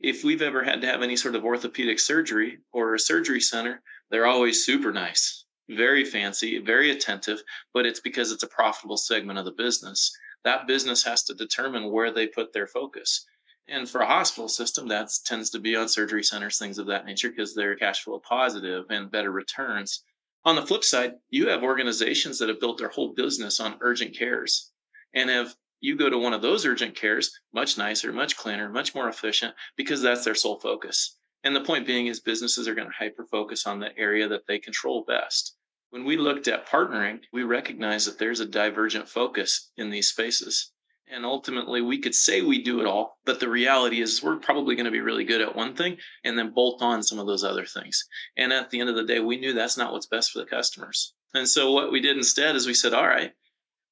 if 0.00 0.24
we've 0.24 0.42
ever 0.42 0.62
had 0.62 0.80
to 0.80 0.86
have 0.86 1.02
any 1.02 1.16
sort 1.16 1.34
of 1.34 1.44
orthopedic 1.44 1.98
surgery 1.98 2.58
or 2.72 2.94
a 2.94 2.98
surgery 2.98 3.40
center, 3.40 3.82
they're 4.10 4.26
always 4.26 4.64
super 4.64 4.92
nice, 4.92 5.44
very 5.68 6.04
fancy, 6.04 6.58
very 6.58 6.90
attentive, 6.90 7.42
but 7.72 7.86
it's 7.86 8.00
because 8.00 8.30
it's 8.30 8.42
a 8.42 8.48
profitable 8.48 8.96
segment 8.96 9.38
of 9.38 9.44
the 9.44 9.52
business. 9.52 10.16
That 10.44 10.66
business 10.66 11.02
has 11.04 11.22
to 11.24 11.34
determine 11.34 11.90
where 11.90 12.12
they 12.12 12.26
put 12.26 12.52
their 12.52 12.66
focus. 12.66 13.26
And 13.68 13.88
for 13.88 14.00
a 14.00 14.06
hospital 14.06 14.48
system, 14.48 14.88
that 14.88 15.10
tends 15.24 15.50
to 15.50 15.58
be 15.58 15.74
on 15.74 15.88
surgery 15.88 16.22
centers, 16.22 16.58
things 16.58 16.78
of 16.78 16.86
that 16.86 17.04
nature, 17.04 17.30
because 17.30 17.54
they're 17.54 17.76
cash 17.76 18.02
flow 18.02 18.20
positive 18.20 18.84
and 18.90 19.10
better 19.10 19.32
returns. 19.32 20.04
On 20.44 20.54
the 20.54 20.66
flip 20.66 20.84
side, 20.84 21.14
you 21.30 21.48
have 21.48 21.64
organizations 21.64 22.38
that 22.38 22.48
have 22.48 22.60
built 22.60 22.78
their 22.78 22.90
whole 22.90 23.14
business 23.14 23.58
on 23.58 23.78
urgent 23.80 24.16
cares 24.16 24.70
and 25.14 25.30
have 25.30 25.56
you 25.80 25.96
go 25.96 26.08
to 26.08 26.18
one 26.18 26.32
of 26.32 26.42
those 26.42 26.64
urgent 26.64 26.94
cares, 26.94 27.30
much 27.52 27.76
nicer, 27.76 28.12
much 28.12 28.36
cleaner, 28.36 28.68
much 28.68 28.94
more 28.94 29.08
efficient, 29.08 29.54
because 29.76 30.00
that's 30.00 30.24
their 30.24 30.34
sole 30.34 30.60
focus. 30.60 31.16
And 31.44 31.54
the 31.54 31.60
point 31.60 31.86
being 31.86 32.06
is 32.06 32.20
businesses 32.20 32.66
are 32.66 32.74
going 32.74 32.88
to 32.88 32.94
hyper 32.96 33.24
focus 33.24 33.66
on 33.66 33.78
the 33.78 33.96
area 33.98 34.28
that 34.28 34.46
they 34.46 34.58
control 34.58 35.04
best. 35.06 35.56
When 35.90 36.04
we 36.04 36.16
looked 36.16 36.48
at 36.48 36.68
partnering, 36.68 37.20
we 37.32 37.42
recognized 37.42 38.08
that 38.08 38.18
there's 38.18 38.40
a 38.40 38.46
divergent 38.46 39.08
focus 39.08 39.70
in 39.76 39.90
these 39.90 40.08
spaces. 40.08 40.72
And 41.08 41.24
ultimately, 41.24 41.80
we 41.82 41.98
could 41.98 42.16
say 42.16 42.42
we 42.42 42.62
do 42.62 42.80
it 42.80 42.86
all, 42.86 43.18
but 43.24 43.38
the 43.38 43.48
reality 43.48 44.00
is 44.00 44.22
we're 44.22 44.36
probably 44.36 44.74
going 44.74 44.86
to 44.86 44.90
be 44.90 45.00
really 45.00 45.24
good 45.24 45.40
at 45.40 45.54
one 45.54 45.76
thing 45.76 45.98
and 46.24 46.36
then 46.36 46.52
bolt 46.52 46.82
on 46.82 47.02
some 47.02 47.20
of 47.20 47.28
those 47.28 47.44
other 47.44 47.64
things. 47.64 48.04
And 48.36 48.52
at 48.52 48.70
the 48.70 48.80
end 48.80 48.90
of 48.90 48.96
the 48.96 49.04
day, 49.04 49.20
we 49.20 49.36
knew 49.36 49.52
that's 49.52 49.76
not 49.76 49.92
what's 49.92 50.06
best 50.06 50.32
for 50.32 50.40
the 50.40 50.46
customers. 50.46 51.14
And 51.32 51.48
so, 51.48 51.70
what 51.70 51.92
we 51.92 52.00
did 52.00 52.16
instead 52.16 52.56
is 52.56 52.66
we 52.66 52.74
said, 52.74 52.92
all 52.92 53.06
right, 53.06 53.32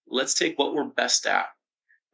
let's 0.08 0.34
take 0.34 0.58
what 0.58 0.74
we're 0.74 0.84
best 0.84 1.26
at 1.26 1.46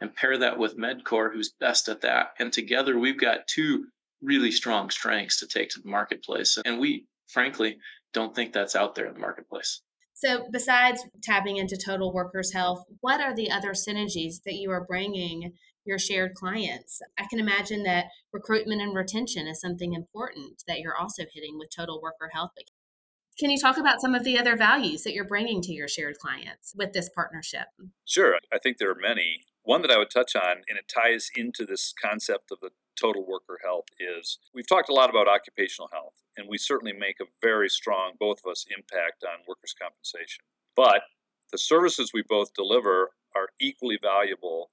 and 0.00 0.14
pair 0.14 0.36
that 0.38 0.58
with 0.58 0.78
Medcor, 0.78 1.32
who's 1.32 1.54
best 1.60 1.88
at 1.88 2.02
that. 2.02 2.32
And 2.38 2.52
together, 2.52 2.98
we've 2.98 3.20
got 3.20 3.46
two 3.46 3.86
really 4.22 4.50
strong 4.50 4.90
strengths 4.90 5.38
to 5.40 5.46
take 5.46 5.70
to 5.70 5.80
the 5.80 5.88
marketplace. 5.88 6.58
And 6.64 6.78
we, 6.78 7.06
frankly, 7.28 7.78
don't 8.12 8.34
think 8.34 8.52
that's 8.52 8.76
out 8.76 8.94
there 8.94 9.06
in 9.06 9.14
the 9.14 9.20
marketplace. 9.20 9.82
So, 10.22 10.48
besides 10.52 11.06
tapping 11.22 11.56
into 11.56 11.78
total 11.78 12.12
workers' 12.12 12.52
health, 12.52 12.84
what 13.00 13.22
are 13.22 13.34
the 13.34 13.50
other 13.50 13.70
synergies 13.70 14.42
that 14.44 14.56
you 14.56 14.70
are 14.70 14.84
bringing 14.84 15.54
your 15.86 15.98
shared 15.98 16.34
clients? 16.34 17.00
I 17.18 17.24
can 17.30 17.40
imagine 17.40 17.84
that 17.84 18.08
recruitment 18.30 18.82
and 18.82 18.94
retention 18.94 19.46
is 19.46 19.62
something 19.62 19.94
important 19.94 20.62
that 20.68 20.80
you're 20.80 20.96
also 20.96 21.22
hitting 21.32 21.58
with 21.58 21.70
total 21.74 22.02
worker 22.02 22.28
health. 22.34 22.50
Can 23.38 23.48
you 23.48 23.58
talk 23.58 23.78
about 23.78 24.02
some 24.02 24.14
of 24.14 24.22
the 24.22 24.38
other 24.38 24.58
values 24.58 25.04
that 25.04 25.14
you're 25.14 25.24
bringing 25.24 25.62
to 25.62 25.72
your 25.72 25.88
shared 25.88 26.18
clients 26.18 26.74
with 26.76 26.92
this 26.92 27.08
partnership? 27.08 27.68
Sure. 28.04 28.36
I 28.52 28.58
think 28.58 28.76
there 28.76 28.90
are 28.90 28.94
many. 28.94 29.44
One 29.62 29.82
that 29.82 29.90
I 29.90 29.98
would 29.98 30.10
touch 30.10 30.34
on, 30.34 30.62
and 30.68 30.78
it 30.78 30.92
ties 30.92 31.30
into 31.34 31.64
this 31.64 31.92
concept 31.92 32.50
of 32.50 32.60
the 32.60 32.70
total 32.98 33.26
worker 33.26 33.58
health, 33.62 33.86
is 33.98 34.38
we've 34.54 34.66
talked 34.66 34.88
a 34.88 34.94
lot 34.94 35.10
about 35.10 35.28
occupational 35.28 35.90
health, 35.92 36.14
and 36.36 36.48
we 36.48 36.58
certainly 36.58 36.92
make 36.92 37.16
a 37.20 37.26
very 37.42 37.68
strong, 37.68 38.12
both 38.18 38.40
of 38.44 38.50
us, 38.50 38.66
impact 38.74 39.24
on 39.24 39.44
workers' 39.46 39.74
compensation. 39.80 40.44
But 40.74 41.02
the 41.52 41.58
services 41.58 42.12
we 42.12 42.22
both 42.22 42.54
deliver 42.54 43.10
are 43.34 43.48
equally 43.60 43.98
valuable 44.00 44.70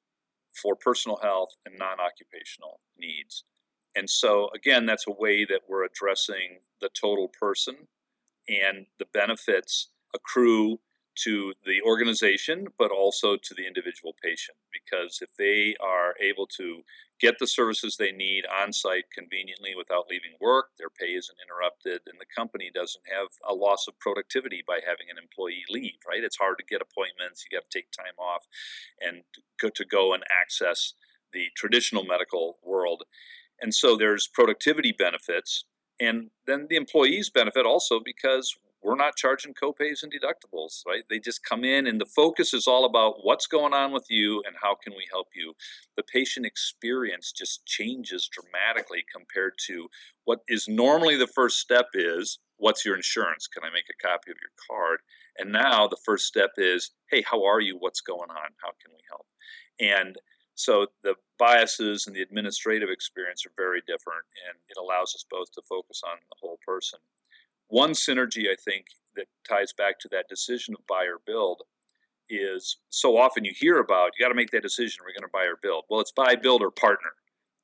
for 0.54 0.76
personal 0.76 1.20
health 1.22 1.50
and 1.66 1.78
non 1.78 2.00
occupational 2.00 2.80
needs. 2.98 3.44
And 3.96 4.10
so, 4.10 4.50
again, 4.54 4.86
that's 4.86 5.08
a 5.08 5.12
way 5.12 5.44
that 5.46 5.62
we're 5.68 5.84
addressing 5.84 6.60
the 6.82 6.90
total 6.90 7.28
person, 7.28 7.88
and 8.48 8.86
the 9.00 9.08
benefits 9.12 9.90
accrue 10.14 10.80
to 11.24 11.54
the 11.66 11.82
organization, 11.82 12.68
but 12.78 12.92
also 12.92 13.38
to 13.38 13.54
the 13.54 13.68
individual 13.68 14.14
patient. 14.22 14.58
Because 14.72 15.20
if 15.22 15.36
they 15.38 15.76
are 15.82 16.16
able 16.22 16.48
to 16.58 16.84
get 17.20 17.40
the 17.40 17.48
services 17.48 17.98
they 17.98 18.12
need 18.12 18.46
on 18.46 18.72
site 18.72 19.06
conveniently 19.14 19.74
without 19.76 20.06
leaving 20.10 20.38
work, 20.40 20.68
their 20.78 20.90
pay 20.90 21.14
isn't 21.14 21.38
interrupted, 21.42 22.02
and 22.06 22.20
the 22.20 22.36
company 22.36 22.70
doesn't 22.74 23.04
have 23.10 23.30
a 23.48 23.54
loss 23.54 23.88
of 23.88 24.00
productivity 24.00 24.64
by 24.66 24.80
having 24.86 25.08
an 25.10 25.18
employee 25.18 25.64
leave, 25.70 25.98
right? 26.08 26.24
It's 26.24 26.38
hard 26.38 26.58
to 26.60 26.66
get 26.66 26.82
appointments, 26.82 27.44
you 27.44 27.58
got 27.58 27.70
to 27.70 27.78
take 27.78 27.92
time 27.92 28.18
off 28.20 28.46
and 29.02 29.24
go 29.60 29.70
to 29.70 29.86
go 29.86 30.14
and 30.14 30.24
access 30.30 30.94
the 31.34 31.48
traditional 31.56 32.04
medical 32.04 32.58
world. 32.64 33.04
And 33.60 33.74
so 33.74 33.96
there's 33.96 34.28
productivity 34.28 34.92
benefits. 34.92 35.66
And 36.00 36.30
then 36.46 36.68
the 36.70 36.76
employees 36.76 37.30
benefit 37.30 37.66
also 37.66 38.00
because 38.04 38.56
we're 38.88 38.96
not 38.96 39.18
charging 39.18 39.54
copays 39.54 40.02
and 40.02 40.14
deductibles, 40.14 40.86
right? 40.88 41.04
They 41.10 41.20
just 41.20 41.44
come 41.44 41.66
in 41.66 41.86
and 41.86 42.00
the 42.00 42.06
focus 42.06 42.54
is 42.54 42.68
all 42.68 42.86
about 42.86 43.16
what's 43.22 43.46
going 43.46 43.74
on 43.74 43.92
with 43.92 44.06
you 44.10 44.42
and 44.48 44.56
how 44.62 44.76
can 44.82 44.94
we 44.94 45.06
help 45.12 45.28
you. 45.36 45.56
The 45.98 46.04
patient 46.04 46.46
experience 46.46 47.34
just 47.34 47.66
changes 47.66 48.30
dramatically 48.32 49.04
compared 49.14 49.56
to 49.68 49.90
what 50.24 50.40
is 50.48 50.70
normally 50.70 51.18
the 51.18 51.28
first 51.28 51.60
step 51.60 51.88
is 51.94 52.40
what's 52.56 52.86
your 52.86 52.96
insurance? 52.96 53.46
Can 53.46 53.66
I 53.66 53.74
make 53.74 53.88
a 53.92 54.08
copy 54.08 54.32
of 54.32 54.38
your 54.42 54.56
card? 54.70 55.00
And 55.38 55.52
now 55.52 55.90
the 55.90 56.00
first 56.06 56.26
step 56.26 56.52
is, 56.58 56.92
hey, 57.12 57.24
how 57.30 57.44
are 57.44 57.60
you? 57.60 57.76
What's 57.78 58.00
going 58.00 58.30
on? 58.30 58.56
How 58.64 58.72
can 58.82 58.94
we 58.94 59.02
help? 59.10 59.26
And 59.82 60.16
so 60.56 60.88
the 61.04 61.16
biases 61.38 62.08
and 62.08 62.16
the 62.16 62.22
administrative 62.22 62.90
experience 62.90 63.46
are 63.46 63.52
very 63.58 63.82
different, 63.86 64.24
and 64.48 64.58
it 64.70 64.78
allows 64.82 65.14
us 65.14 65.26
both 65.30 65.52
to 65.52 65.62
focus 65.68 66.02
on 66.04 66.18
the 66.30 66.38
whole 66.42 66.58
person. 66.66 67.00
One 67.68 67.92
synergy 67.92 68.50
I 68.50 68.56
think 68.56 68.86
that 69.16 69.28
ties 69.48 69.74
back 69.74 70.00
to 70.00 70.10
that 70.12 70.30
decision 70.30 70.76
of 70.78 70.86
buy 70.88 71.04
or 71.04 71.20
build 71.26 71.64
is 72.30 72.78
so 72.90 73.18
often 73.18 73.46
you 73.46 73.54
hear 73.56 73.80
about 73.80 74.12
you 74.18 74.24
got 74.24 74.30
to 74.30 74.36
make 74.36 74.52
that 74.52 74.64
decision 74.64 75.00
we're 75.02 75.14
going 75.14 75.28
to 75.28 75.32
buy 75.32 75.44
or 75.44 75.58
build. 75.62 75.86
Well, 75.90 76.02
it's 76.02 76.12
buy, 76.12 76.36
build, 76.36 76.62
or 76.62 76.72
partner. 76.72 77.12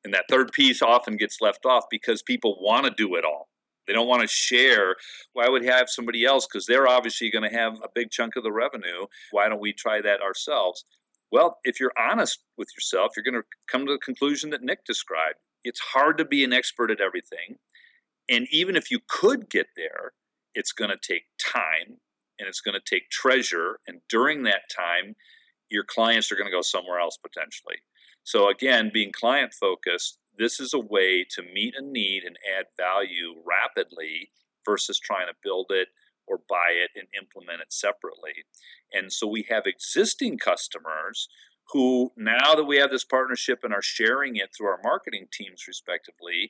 And 0.03 0.13
that 0.13 0.25
third 0.29 0.51
piece 0.51 0.81
often 0.81 1.17
gets 1.17 1.41
left 1.41 1.65
off 1.65 1.85
because 1.89 2.21
people 2.21 2.57
want 2.61 2.85
to 2.85 2.91
do 2.91 3.15
it 3.15 3.25
all. 3.25 3.49
They 3.87 3.93
don't 3.93 4.07
want 4.07 4.21
to 4.21 4.27
share. 4.27 4.95
Why 5.33 5.49
would 5.49 5.63
have 5.63 5.89
somebody 5.89 6.25
else? 6.25 6.47
Because 6.47 6.65
they're 6.65 6.87
obviously 6.87 7.29
going 7.29 7.49
to 7.49 7.57
have 7.57 7.75
a 7.83 7.89
big 7.93 8.11
chunk 8.11 8.35
of 8.35 8.43
the 8.43 8.51
revenue. 8.51 9.07
Why 9.31 9.49
don't 9.49 9.61
we 9.61 9.73
try 9.73 10.01
that 10.01 10.21
ourselves? 10.21 10.85
Well, 11.31 11.57
if 11.63 11.79
you're 11.79 11.93
honest 11.97 12.39
with 12.57 12.69
yourself, 12.75 13.13
you're 13.15 13.23
going 13.23 13.41
to 13.41 13.47
come 13.67 13.85
to 13.85 13.93
the 13.93 13.99
conclusion 13.99 14.51
that 14.51 14.61
Nick 14.61 14.85
described. 14.85 15.39
It's 15.63 15.79
hard 15.79 16.17
to 16.17 16.25
be 16.25 16.43
an 16.43 16.53
expert 16.53 16.91
at 16.91 17.01
everything. 17.01 17.57
And 18.29 18.47
even 18.51 18.75
if 18.75 18.89
you 18.89 18.99
could 19.07 19.49
get 19.49 19.67
there, 19.75 20.13
it's 20.53 20.71
going 20.71 20.91
to 20.91 20.97
take 20.97 21.23
time 21.39 21.97
and 22.39 22.47
it's 22.47 22.61
going 22.61 22.79
to 22.79 22.95
take 22.95 23.09
treasure. 23.09 23.79
And 23.87 24.01
during 24.09 24.43
that 24.43 24.69
time, 24.75 25.15
your 25.69 25.83
clients 25.83 26.31
are 26.31 26.35
going 26.35 26.47
to 26.47 26.55
go 26.55 26.61
somewhere 26.61 26.99
else 26.99 27.17
potentially. 27.17 27.77
So, 28.23 28.49
again, 28.49 28.91
being 28.93 29.11
client 29.11 29.53
focused, 29.53 30.17
this 30.37 30.59
is 30.59 30.73
a 30.73 30.79
way 30.79 31.25
to 31.31 31.43
meet 31.43 31.75
a 31.77 31.81
need 31.81 32.23
and 32.23 32.37
add 32.57 32.67
value 32.77 33.35
rapidly 33.45 34.31
versus 34.65 34.99
trying 34.99 35.27
to 35.27 35.33
build 35.43 35.67
it 35.69 35.89
or 36.25 36.39
buy 36.49 36.69
it 36.71 36.91
and 36.95 37.07
implement 37.17 37.61
it 37.61 37.73
separately. 37.73 38.45
And 38.91 39.11
so 39.11 39.27
we 39.27 39.45
have 39.49 39.63
existing 39.65 40.37
customers 40.37 41.27
who, 41.71 42.11
now 42.15 42.55
that 42.55 42.63
we 42.65 42.77
have 42.77 42.91
this 42.91 43.03
partnership 43.03 43.59
and 43.63 43.73
are 43.73 43.81
sharing 43.81 44.35
it 44.35 44.49
through 44.55 44.67
our 44.67 44.79
marketing 44.83 45.27
teams, 45.31 45.67
respectively, 45.67 46.49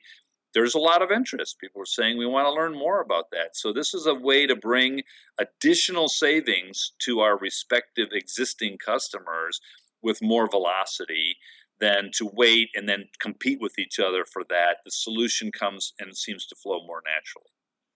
there's 0.54 0.74
a 0.74 0.78
lot 0.78 1.02
of 1.02 1.10
interest. 1.10 1.58
People 1.58 1.82
are 1.82 1.86
saying 1.86 2.16
we 2.16 2.26
want 2.26 2.46
to 2.46 2.52
learn 2.52 2.72
more 2.72 3.00
about 3.00 3.30
that. 3.32 3.56
So, 3.56 3.72
this 3.72 3.92
is 3.92 4.06
a 4.06 4.14
way 4.14 4.46
to 4.46 4.56
bring 4.56 5.02
additional 5.38 6.08
savings 6.08 6.92
to 7.00 7.20
our 7.20 7.36
respective 7.36 8.08
existing 8.12 8.78
customers 8.78 9.60
with 10.02 10.22
more 10.22 10.48
velocity 10.48 11.36
than 11.80 12.10
to 12.14 12.30
wait 12.32 12.70
and 12.74 12.88
then 12.88 13.08
compete 13.18 13.60
with 13.60 13.78
each 13.78 13.98
other 13.98 14.24
for 14.24 14.44
that. 14.48 14.78
The 14.84 14.90
solution 14.90 15.50
comes 15.50 15.92
and 15.98 16.16
seems 16.16 16.46
to 16.46 16.54
flow 16.54 16.86
more 16.86 17.02
naturally. 17.04 17.50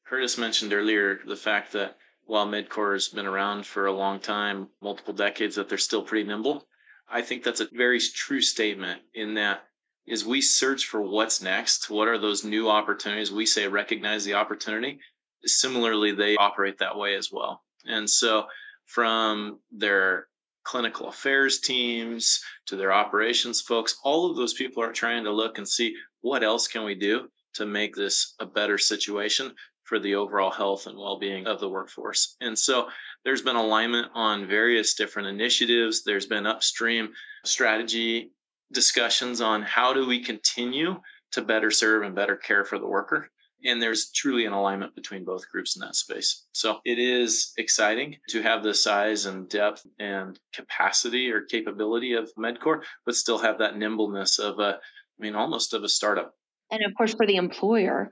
Curtis 0.04 0.38
mentioned 0.38 0.72
earlier 0.72 1.20
the 1.26 1.36
fact 1.36 1.72
that 1.72 1.96
while 2.24 2.46
Medcor 2.46 2.92
has 2.92 3.08
been 3.08 3.26
around 3.26 3.64
for 3.64 3.86
a 3.86 3.92
long 3.92 4.20
time, 4.20 4.68
multiple 4.82 5.14
decades, 5.14 5.54
that 5.56 5.68
they're 5.68 5.78
still 5.78 6.02
pretty 6.02 6.26
nimble. 6.26 6.66
I 7.08 7.22
think 7.22 7.42
that's 7.42 7.60
a 7.60 7.68
very 7.72 8.00
true 8.00 8.42
statement 8.42 9.00
in 9.14 9.34
that 9.34 9.64
is 10.10 10.24
we 10.24 10.40
search 10.40 10.86
for 10.86 11.02
what's 11.02 11.42
next. 11.42 11.90
What 11.90 12.08
are 12.08 12.18
those 12.18 12.44
new 12.44 12.68
opportunities? 12.68 13.32
We 13.32 13.46
say 13.46 13.66
recognize 13.68 14.24
the 14.24 14.34
opportunity. 14.34 14.98
Similarly, 15.44 16.12
they 16.12 16.36
operate 16.36 16.78
that 16.78 16.96
way 16.96 17.14
as 17.14 17.30
well. 17.30 17.62
And 17.84 18.08
so 18.08 18.46
from 18.86 19.60
their 19.70 20.28
clinical 20.64 21.08
affairs 21.08 21.60
teams 21.60 22.42
to 22.66 22.76
their 22.76 22.92
operations 22.92 23.60
folks, 23.60 23.98
all 24.04 24.30
of 24.30 24.36
those 24.36 24.54
people 24.54 24.82
are 24.82 24.92
trying 24.92 25.24
to 25.24 25.30
look 25.30 25.58
and 25.58 25.68
see 25.68 25.94
what 26.20 26.42
else 26.42 26.68
can 26.68 26.84
we 26.84 26.94
do 26.94 27.28
to 27.54 27.64
make 27.66 27.94
this 27.94 28.34
a 28.40 28.46
better 28.46 28.78
situation 28.78 29.54
for 29.84 29.98
the 29.98 30.14
overall 30.14 30.50
health 30.50 30.86
and 30.86 30.98
well-being 30.98 31.46
of 31.46 31.60
the 31.60 31.68
workforce. 31.68 32.36
And 32.42 32.58
so 32.58 32.88
there's 33.24 33.40
been 33.40 33.56
alignment 33.56 34.08
on 34.14 34.46
various 34.46 34.94
different 34.94 35.28
initiatives. 35.28 36.04
There's 36.04 36.26
been 36.26 36.46
upstream 36.46 37.10
strategy 37.44 38.32
discussions 38.72 39.40
on 39.40 39.62
how 39.62 39.92
do 39.92 40.06
we 40.06 40.22
continue 40.22 41.00
to 41.32 41.42
better 41.42 41.70
serve 41.70 42.02
and 42.02 42.14
better 42.14 42.37
care 42.37 42.64
for 42.64 42.78
the 42.78 42.87
worker. 42.87 43.30
And 43.64 43.82
there's 43.82 44.12
truly 44.12 44.44
an 44.44 44.52
alignment 44.52 44.94
between 44.94 45.25
both 45.25 45.50
groups 45.50 45.75
in 45.75 45.80
that 45.80 45.96
space. 45.96 46.46
So 46.52 46.78
it 46.84 46.98
is 46.98 47.52
exciting 47.58 48.16
to 48.28 48.40
have 48.42 48.62
the 48.62 48.72
size 48.72 49.26
and 49.26 49.48
depth 49.48 49.84
and 49.98 50.38
capacity 50.54 51.30
or 51.30 51.42
capability 51.42 52.12
of 52.12 52.30
Medcor, 52.38 52.82
but 53.04 53.16
still 53.16 53.38
have 53.38 53.58
that 53.58 53.76
nimbleness 53.76 54.38
of 54.38 54.60
a, 54.60 54.75
I 54.75 54.78
mean, 55.18 55.34
almost 55.34 55.75
of 55.75 55.82
a 55.82 55.88
startup. 55.88 56.34
And 56.70 56.84
of 56.84 56.94
course, 56.96 57.14
for 57.14 57.26
the 57.26 57.37
employer, 57.37 58.10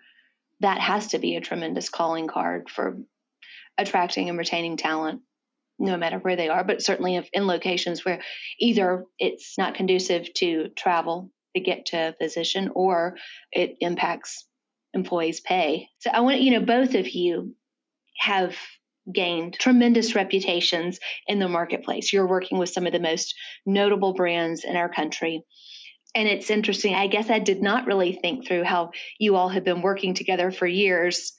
that 0.61 0.81
has 0.81 1.09
to 1.09 1.19
be 1.19 1.37
a 1.37 1.41
tremendous 1.41 1.91
calling 1.91 2.27
card 2.27 2.69
for 2.69 2.97
attracting 3.79 4.29
and 4.29 4.39
retaining 4.39 4.77
talent 4.77 5.21
no 5.79 5.97
matter 5.97 6.19
where 6.19 6.37
they 6.37 6.49
are 6.49 6.65
but 6.65 6.83
certainly 6.83 7.17
if 7.17 7.29
in 7.33 7.47
locations 7.47 8.05
where 8.05 8.21
either 8.59 9.05
it's 9.19 9.57
not 9.59 9.75
conducive 9.75 10.33
to 10.35 10.69
travel 10.77 11.31
to 11.55 11.61
get 11.61 11.87
to 11.87 11.97
a 11.97 12.15
physician 12.21 12.71
or 12.75 13.17
it 13.53 13.77
impacts 13.81 14.47
employees 14.95 15.41
pay 15.41 15.89
so 15.99 16.11
i 16.11 16.21
want 16.21 16.41
you 16.41 16.53
know 16.53 16.65
both 16.65 16.95
of 16.95 17.09
you 17.09 17.55
have 18.19 18.57
gained 19.13 19.55
tremendous 19.55 20.15
reputations 20.15 20.99
in 21.27 21.39
the 21.39 21.49
marketplace 21.49 22.13
you're 22.13 22.27
working 22.27 22.59
with 22.59 22.71
some 22.71 22.87
of 22.87 22.93
the 22.93 23.01
most 23.01 23.35
notable 23.65 24.15
brands 24.15 24.65
in 24.65 24.77
our 24.77 24.89
country 24.89 25.45
and 26.17 26.27
it's 26.29 26.51
interesting. 26.51 26.95
I 26.95 27.09
guess 27.09 27.29
I 27.29 27.39
did 27.39 27.61
not 27.61 27.87
really 27.87 28.15
think 28.15 28.47
through 28.49 28.65
how 28.65 28.93
you 29.19 29.37
all 29.37 29.51
have 29.51 29.65
been 29.65 29.83
working 29.83 30.15
together 30.15 30.51
for 30.51 30.67
years 30.67 31.35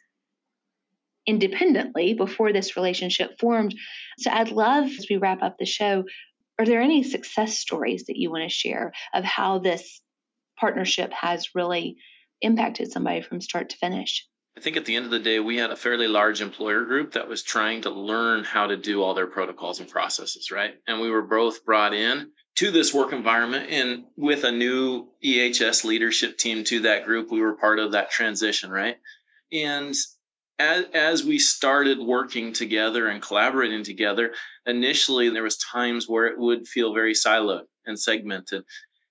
independently 1.27 2.13
before 2.13 2.53
this 2.53 2.75
relationship 2.75 3.39
formed. 3.39 3.75
So 4.17 4.31
I'd 4.31 4.51
love, 4.51 4.85
as 4.85 5.07
we 5.09 5.17
wrap 5.17 5.43
up 5.43 5.57
the 5.57 5.65
show, 5.65 6.05
are 6.57 6.65
there 6.65 6.81
any 6.81 7.03
success 7.03 7.59
stories 7.59 8.05
that 8.05 8.17
you 8.17 8.31
want 8.31 8.43
to 8.43 8.49
share 8.49 8.93
of 9.13 9.23
how 9.23 9.59
this 9.59 10.01
partnership 10.59 11.13
has 11.13 11.53
really 11.53 11.97
impacted 12.41 12.91
somebody 12.91 13.21
from 13.21 13.41
start 13.41 13.69
to 13.69 13.77
finish? 13.77 14.25
I 14.57 14.59
think 14.59 14.75
at 14.75 14.85
the 14.85 14.95
end 14.95 15.05
of 15.05 15.11
the 15.11 15.19
day, 15.19 15.39
we 15.39 15.57
had 15.57 15.69
a 15.69 15.75
fairly 15.75 16.07
large 16.07 16.41
employer 16.41 16.83
group 16.83 17.11
that 17.11 17.27
was 17.27 17.43
trying 17.43 17.81
to 17.81 17.91
learn 17.91 18.43
how 18.43 18.65
to 18.65 18.75
do 18.75 19.03
all 19.03 19.13
their 19.13 19.27
protocols 19.27 19.79
and 19.79 19.87
processes, 19.87 20.49
right? 20.49 20.73
And 20.87 20.99
we 20.99 21.11
were 21.11 21.21
both 21.21 21.63
brought 21.63 21.93
in 21.93 22.31
to 22.55 22.71
this 22.71 22.91
work 22.91 23.13
environment 23.13 23.69
and 23.69 24.05
with 24.15 24.43
a 24.43 24.51
new 24.51 25.09
EHS 25.23 25.83
leadership 25.83 26.39
team 26.39 26.63
to 26.63 26.79
that 26.81 27.05
group, 27.05 27.31
we 27.31 27.39
were 27.39 27.53
part 27.53 27.77
of 27.77 27.91
that 27.91 28.09
transition, 28.09 28.71
right? 28.71 28.97
And 29.51 29.93
as, 30.59 30.85
as 30.93 31.23
we 31.23 31.39
started 31.39 31.99
working 31.99 32.51
together 32.51 33.07
and 33.07 33.21
collaborating 33.21 33.83
together, 33.83 34.33
initially 34.65 35.29
there 35.29 35.43
was 35.43 35.57
times 35.57 36.07
where 36.07 36.25
it 36.25 36.37
would 36.37 36.67
feel 36.67 36.93
very 36.93 37.13
siloed 37.13 37.63
and 37.85 37.99
segmented. 37.99 38.63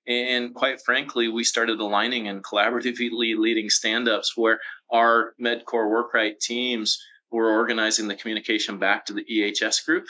And 0.08 0.54
quite 0.54 0.80
frankly, 0.84 1.28
we 1.28 1.42
started 1.44 1.80
aligning 1.80 2.28
and 2.28 2.44
collaboratively 2.44 3.36
leading 3.36 3.68
stand-ups 3.68 4.36
where 4.36 4.60
our 4.92 5.34
Medcor 5.40 5.88
WorkRight 5.90 6.38
teams 6.38 7.00
were 7.30 7.50
organizing 7.50 8.06
the 8.06 8.14
communication 8.14 8.78
back 8.78 9.04
to 9.06 9.12
the 9.12 9.24
EHS 9.24 9.84
group. 9.84 10.06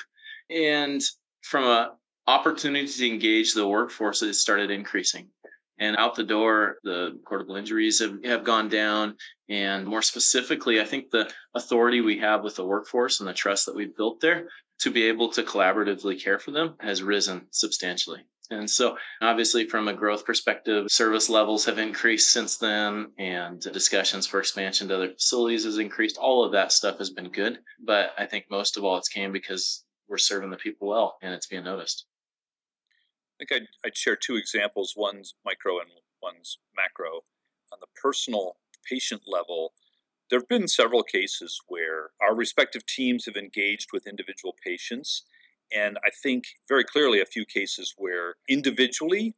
And 0.51 1.01
from 1.43 1.65
a 1.65 1.93
opportunity 2.27 2.87
to 2.87 3.09
engage 3.09 3.55
the 3.55 3.67
workforce 3.67 4.21
has 4.21 4.41
started 4.41 4.71
increasing. 4.71 5.29
And 5.79 5.97
out 5.97 6.15
the 6.15 6.25
door, 6.25 6.79
the 6.85 7.19
recordable 7.19 7.59
injuries 7.59 8.01
have, 8.01 8.25
have 8.25 8.45
gone 8.45 8.69
down. 8.69 9.17
And 9.49 9.87
more 9.87 10.03
specifically, 10.03 10.81
I 10.81 10.85
think 10.85 11.11
the 11.11 11.31
authority 11.55 12.01
we 12.01 12.19
have 12.19 12.43
with 12.43 12.57
the 12.57 12.65
workforce 12.65 13.21
and 13.21 13.29
the 13.29 13.35
trust 13.35 13.67
that 13.67 13.77
we've 13.77 13.97
built 13.97 14.21
there 14.21 14.49
to 14.81 14.91
be 14.91 15.05
able 15.05 15.31
to 15.33 15.43
collaboratively 15.43 16.23
care 16.23 16.39
for 16.39 16.51
them 16.51 16.75
has 16.81 17.03
risen 17.03 17.47
substantially. 17.51 18.27
And 18.51 18.71
so, 18.71 18.97
obviously, 19.21 19.67
from 19.67 19.89
a 19.89 19.93
growth 19.93 20.25
perspective, 20.25 20.87
service 20.89 21.29
levels 21.29 21.65
have 21.65 21.79
increased 21.79 22.31
since 22.31 22.57
then, 22.59 23.11
and 23.19 23.61
discussions 23.61 24.27
for 24.27 24.39
expansion 24.39 24.87
to 24.89 24.95
other 24.95 25.13
facilities 25.15 25.65
has 25.65 25.79
increased. 25.79 26.17
All 26.17 26.45
of 26.45 26.53
that 26.53 26.71
stuff 26.71 26.99
has 26.99 27.11
been 27.11 27.31
good. 27.31 27.59
But 27.85 28.13
I 28.17 28.27
think 28.27 28.45
most 28.49 28.77
of 28.77 28.85
all, 28.85 28.99
it's 28.99 29.09
came 29.09 29.33
because 29.33 29.85
we're 30.09 30.19
serving 30.19 30.51
the 30.51 30.57
people 30.57 30.89
well 30.89 31.17
and 31.23 31.35
it's 31.35 31.49
being 31.49 31.65
noticed. 31.65 32.07
I 33.37 33.45
think 33.45 33.63
I'd, 33.63 33.89
I'd 33.89 33.97
share 33.97 34.17
two 34.17 34.37
examples 34.37 34.95
one's 34.97 35.35
micro 35.45 35.79
and 35.79 35.91
one's 36.23 36.59
macro. 36.77 37.25
On 37.73 37.79
the 37.81 37.87
personal 38.01 38.57
patient 38.89 39.23
level, 39.27 39.73
there 40.31 40.39
have 40.39 40.49
been 40.49 40.69
several 40.69 41.03
cases 41.03 41.61
where 41.69 42.11
our 42.21 42.35
respective 42.35 42.87
teams 42.87 43.27
have 43.27 43.37
engaged 43.37 43.89
with 43.93 44.07
individual 44.07 44.55
patients. 44.65 45.25
And 45.75 45.99
I 46.05 46.11
think 46.23 46.45
very 46.69 46.85
clearly 46.85 47.21
a 47.21 47.27
few 47.27 47.45
cases 47.45 47.95
where 47.97 48.37
individually 48.49 49.35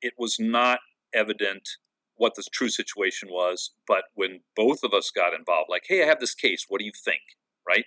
it 0.00 0.14
was 0.18 0.38
not 0.38 0.80
evident 1.12 1.68
what 2.16 2.34
the 2.34 2.44
true 2.52 2.68
situation 2.68 3.28
was. 3.30 3.72
But 3.86 4.04
when 4.14 4.40
both 4.54 4.84
of 4.84 4.92
us 4.92 5.10
got 5.10 5.34
involved, 5.34 5.68
like, 5.70 5.84
hey, 5.88 6.02
I 6.02 6.06
have 6.06 6.20
this 6.20 6.34
case, 6.34 6.66
what 6.68 6.78
do 6.78 6.84
you 6.84 6.92
think? 7.04 7.22
Right? 7.66 7.84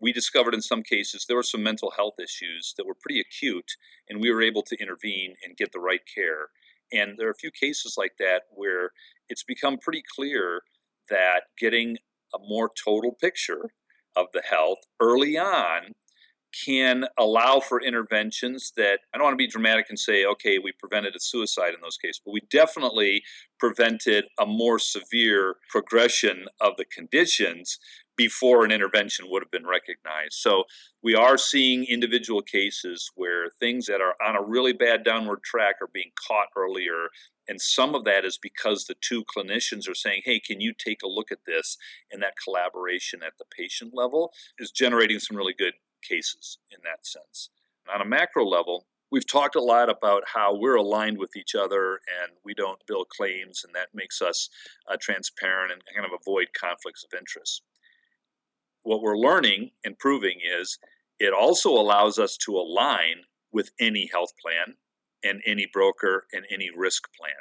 We 0.00 0.12
discovered 0.12 0.54
in 0.54 0.62
some 0.62 0.82
cases 0.82 1.24
there 1.26 1.36
were 1.36 1.42
some 1.42 1.62
mental 1.62 1.92
health 1.96 2.14
issues 2.18 2.74
that 2.76 2.86
were 2.86 2.94
pretty 2.94 3.20
acute, 3.20 3.72
and 4.08 4.20
we 4.20 4.32
were 4.32 4.42
able 4.42 4.62
to 4.62 4.76
intervene 4.80 5.34
and 5.44 5.56
get 5.56 5.72
the 5.72 5.80
right 5.80 6.02
care. 6.12 6.48
And 6.92 7.18
there 7.18 7.28
are 7.28 7.32
a 7.32 7.36
few 7.36 7.50
cases 7.50 7.94
like 7.96 8.16
that 8.18 8.42
where 8.50 8.90
it's 9.28 9.44
become 9.44 9.78
pretty 9.78 10.02
clear 10.14 10.62
that 11.10 11.42
getting 11.58 11.98
a 12.34 12.38
more 12.38 12.70
total 12.82 13.12
picture 13.20 13.70
of 14.16 14.26
the 14.32 14.42
health 14.48 14.78
early 15.00 15.36
on 15.38 15.92
can 16.64 17.06
allow 17.18 17.58
for 17.58 17.82
interventions 17.82 18.72
that 18.76 19.00
I 19.12 19.18
don't 19.18 19.24
want 19.24 19.34
to 19.34 19.38
be 19.38 19.48
dramatic 19.48 19.86
and 19.88 19.98
say, 19.98 20.24
okay, 20.24 20.58
we 20.58 20.72
prevented 20.72 21.16
a 21.16 21.20
suicide 21.20 21.74
in 21.74 21.80
those 21.82 21.96
cases, 21.96 22.20
but 22.24 22.32
we 22.32 22.42
definitely 22.48 23.22
prevented 23.58 24.26
a 24.38 24.46
more 24.46 24.78
severe 24.78 25.56
progression 25.68 26.46
of 26.60 26.74
the 26.76 26.84
conditions 26.84 27.78
before 28.16 28.64
an 28.64 28.70
intervention 28.70 29.26
would 29.28 29.42
have 29.42 29.50
been 29.50 29.66
recognized. 29.66 30.34
So 30.34 30.64
we 31.02 31.14
are 31.14 31.36
seeing 31.36 31.84
individual 31.84 32.42
cases 32.42 33.10
where 33.14 33.50
things 33.60 33.86
that 33.86 34.00
are 34.00 34.14
on 34.24 34.36
a 34.36 34.42
really 34.42 34.72
bad 34.72 35.04
downward 35.04 35.42
track 35.42 35.76
are 35.80 35.90
being 35.92 36.12
caught 36.26 36.48
earlier. 36.56 37.08
And 37.48 37.60
some 37.60 37.94
of 37.94 38.04
that 38.04 38.24
is 38.24 38.38
because 38.38 38.84
the 38.84 38.94
two 39.00 39.24
clinicians 39.24 39.88
are 39.88 39.94
saying, 39.94 40.22
hey, 40.24 40.40
can 40.40 40.60
you 40.60 40.72
take 40.72 41.02
a 41.02 41.08
look 41.08 41.30
at 41.30 41.44
this? 41.46 41.76
And 42.10 42.22
that 42.22 42.34
collaboration 42.42 43.20
at 43.24 43.34
the 43.38 43.44
patient 43.56 43.92
level 43.94 44.32
is 44.58 44.70
generating 44.70 45.18
some 45.18 45.36
really 45.36 45.54
good 45.56 45.74
cases 46.08 46.58
in 46.70 46.78
that 46.84 47.06
sense. 47.06 47.50
On 47.92 48.00
a 48.00 48.04
macro 48.04 48.46
level, 48.46 48.86
we've 49.10 49.26
talked 49.26 49.56
a 49.56 49.62
lot 49.62 49.90
about 49.90 50.22
how 50.32 50.54
we're 50.56 50.76
aligned 50.76 51.18
with 51.18 51.36
each 51.36 51.54
other 51.54 51.94
and 51.94 52.32
we 52.44 52.54
don't 52.54 52.86
bill 52.86 53.04
claims, 53.04 53.62
and 53.62 53.74
that 53.74 53.88
makes 53.92 54.22
us 54.22 54.48
uh, 54.90 54.96
transparent 54.98 55.70
and 55.70 55.82
kind 55.94 56.06
of 56.06 56.18
avoid 56.18 56.48
conflicts 56.58 57.04
of 57.04 57.16
interest 57.18 57.62
what 58.84 59.02
we're 59.02 59.18
learning 59.18 59.70
and 59.84 59.98
proving 59.98 60.38
is 60.60 60.78
it 61.18 61.32
also 61.32 61.70
allows 61.70 62.18
us 62.18 62.36
to 62.36 62.56
align 62.56 63.24
with 63.52 63.70
any 63.80 64.08
health 64.12 64.32
plan 64.40 64.76
and 65.22 65.42
any 65.46 65.66
broker 65.72 66.26
and 66.32 66.44
any 66.50 66.70
risk 66.74 67.08
plan 67.18 67.32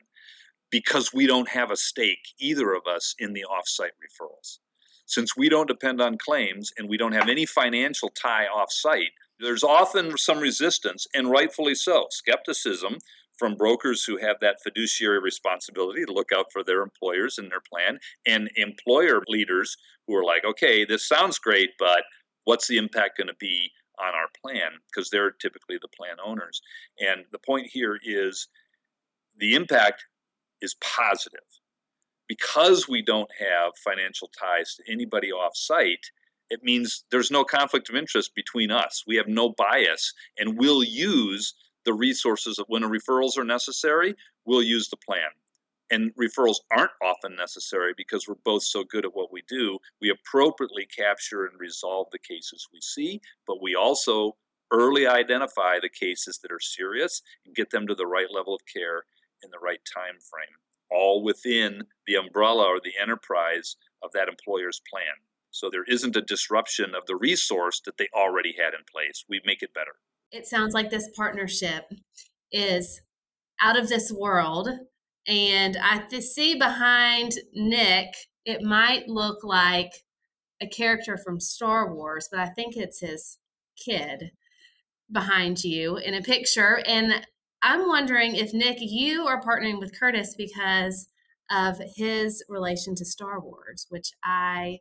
because 0.72 1.14
we 1.14 1.28
don't 1.28 1.50
have 1.50 1.70
a 1.70 1.78
stake, 1.78 2.34
either 2.40 2.74
of 2.74 2.88
us, 2.88 3.14
in 3.20 3.34
the 3.34 3.46
offsite 3.48 3.92
referrals. 4.02 4.58
Since 5.06 5.38
we 5.38 5.48
don't 5.48 5.68
depend 5.68 6.02
on 6.02 6.18
claims 6.18 6.72
and 6.78 6.90
we 6.90 6.98
don't 6.98 7.12
have 7.12 7.30
any 7.30 7.46
financial 7.46 8.10
tie 8.10 8.48
offsite, 8.52 9.12
there's 9.40 9.64
often 9.64 10.18
some 10.18 10.40
resistance, 10.40 11.06
and 11.14 11.30
rightfully 11.30 11.76
so, 11.76 12.08
skepticism 12.10 12.98
from 13.38 13.56
brokers 13.56 14.04
who 14.04 14.18
have 14.18 14.38
that 14.40 14.62
fiduciary 14.64 15.20
responsibility 15.20 16.06
to 16.06 16.14
look 16.14 16.32
out 16.32 16.52
for 16.52 16.64
their 16.64 16.82
employers 16.82 17.38
and 17.38 17.52
their 17.52 17.62
plan, 17.62 18.00
and 18.26 18.50
employer 18.56 19.22
leaders 19.28 19.78
who 20.08 20.16
are 20.16 20.26
like, 20.26 20.44
okay, 20.46 20.86
this 20.86 21.08
sounds 21.08 21.40
great, 21.40 21.72
but 21.80 22.04
what's 22.46 22.68
the 22.68 22.78
impact 22.78 23.18
going 23.18 23.28
to 23.28 23.36
be 23.40 23.72
on 24.00 24.16
our 24.16 24.28
plan? 24.42 24.72
Because 24.88 25.10
they're 25.10 25.32
typically 25.32 25.78
the 25.82 25.88
plan 25.88 26.18
owners. 26.24 26.62
And 27.00 27.26
the 27.32 27.40
point 27.40 27.68
here 27.72 28.00
is 28.04 28.48
the 29.38 29.56
impact 29.56 30.06
is 30.62 30.76
positive. 30.76 31.40
Because 32.28 32.88
we 32.88 33.02
don't 33.02 33.30
have 33.38 33.74
financial 33.84 34.30
ties 34.40 34.76
to 34.76 34.92
anybody 34.92 35.32
off 35.32 35.56
site, 35.56 36.12
it 36.50 36.62
means 36.64 37.04
there's 37.12 37.32
no 37.32 37.44
conflict 37.44 37.90
of 37.90 37.96
interest 37.96 38.34
between 38.36 38.72
us. 38.72 39.04
We 39.06 39.18
have 39.18 39.28
no 39.28 39.50
bias, 39.50 40.14
and 40.38 40.58
we'll 40.58 40.84
use 40.84 41.54
the 41.86 41.94
resources 41.94 42.60
when 42.68 42.84
referrals 42.84 43.38
are 43.38 43.44
necessary, 43.44 44.16
we'll 44.46 44.64
use 44.64 44.90
the 44.90 44.98
plan. 44.98 45.30
And 45.94 46.12
referrals 46.16 46.56
aren't 46.76 46.90
often 47.04 47.36
necessary 47.36 47.94
because 47.96 48.28
we're 48.28 48.34
both 48.44 48.64
so 48.64 48.84
good 48.84 49.06
at 49.06 49.16
what 49.16 49.32
we 49.32 49.44
do. 49.48 49.78
We 50.02 50.10
appropriately 50.10 50.88
capture 50.88 51.46
and 51.46 51.60
resolve 51.60 52.08
the 52.12 52.18
cases 52.18 52.68
we 52.74 52.82
see, 52.82 53.22
but 53.46 53.62
we 53.62 53.76
also 53.76 54.36
early 54.72 55.06
identify 55.06 55.78
the 55.80 55.90
cases 55.90 56.40
that 56.40 56.52
are 56.52 56.60
serious 56.60 57.22
and 57.46 57.54
get 57.54 57.70
them 57.70 57.86
to 57.86 57.94
the 57.94 58.08
right 58.08 58.26
level 58.34 58.56
of 58.56 58.62
care 58.66 59.04
in 59.44 59.52
the 59.52 59.60
right 59.60 59.82
time 59.86 60.16
frame, 60.20 60.58
all 60.90 61.24
within 61.24 61.84
the 62.08 62.16
umbrella 62.16 62.64
or 62.64 62.80
the 62.84 62.94
enterprise 63.00 63.76
of 64.02 64.12
that 64.14 64.28
employer's 64.28 64.82
plan. 64.92 65.14
So 65.52 65.70
there 65.70 65.84
isn't 65.84 66.16
a 66.16 66.24
disruption 66.24 66.96
of 66.96 67.06
the 67.06 67.16
resource 67.16 67.80
that 67.86 68.00
they 68.00 68.08
already 68.16 68.56
had 68.58 68.74
in 68.74 68.84
place. 68.92 69.26
We 69.30 69.42
make 69.46 69.62
it 69.62 69.76
better. 69.76 69.94
It 70.32 70.48
sounds 70.48 70.74
like 70.74 70.90
this 70.90 71.10
partnership 71.16 71.94
is 72.52 73.04
out 73.62 73.78
of 73.78 73.90
this 73.90 74.12
world. 74.12 74.70
And 75.28 75.78
I 75.78 76.08
see 76.20 76.56
behind 76.56 77.34
Nick, 77.54 78.14
it 78.46 78.62
might 78.62 79.08
look 79.08 79.44
like 79.44 79.92
a 80.62 80.68
character 80.68 81.18
from 81.18 81.40
Star 81.40 81.94
Wars, 81.94 82.28
but 82.30 82.40
I 82.40 82.48
think 82.48 82.76
it's 82.76 83.00
his 83.00 83.38
kid 83.84 84.32
behind 85.12 85.64
you 85.64 85.98
in 85.98 86.14
a 86.14 86.22
picture. 86.22 86.82
And 86.86 87.26
I'm 87.62 87.88
wondering 87.88 88.36
if 88.36 88.54
Nick, 88.54 88.78
you 88.80 89.26
are 89.26 89.42
partnering 89.42 89.80
with 89.80 89.98
Curtis 89.98 90.36
because 90.38 91.08
of 91.50 91.80
his 91.96 92.44
relation 92.50 92.96
to 92.96 93.06
Star 93.06 93.40
Wars, 93.40 93.86
which 93.90 94.12
I 94.24 94.80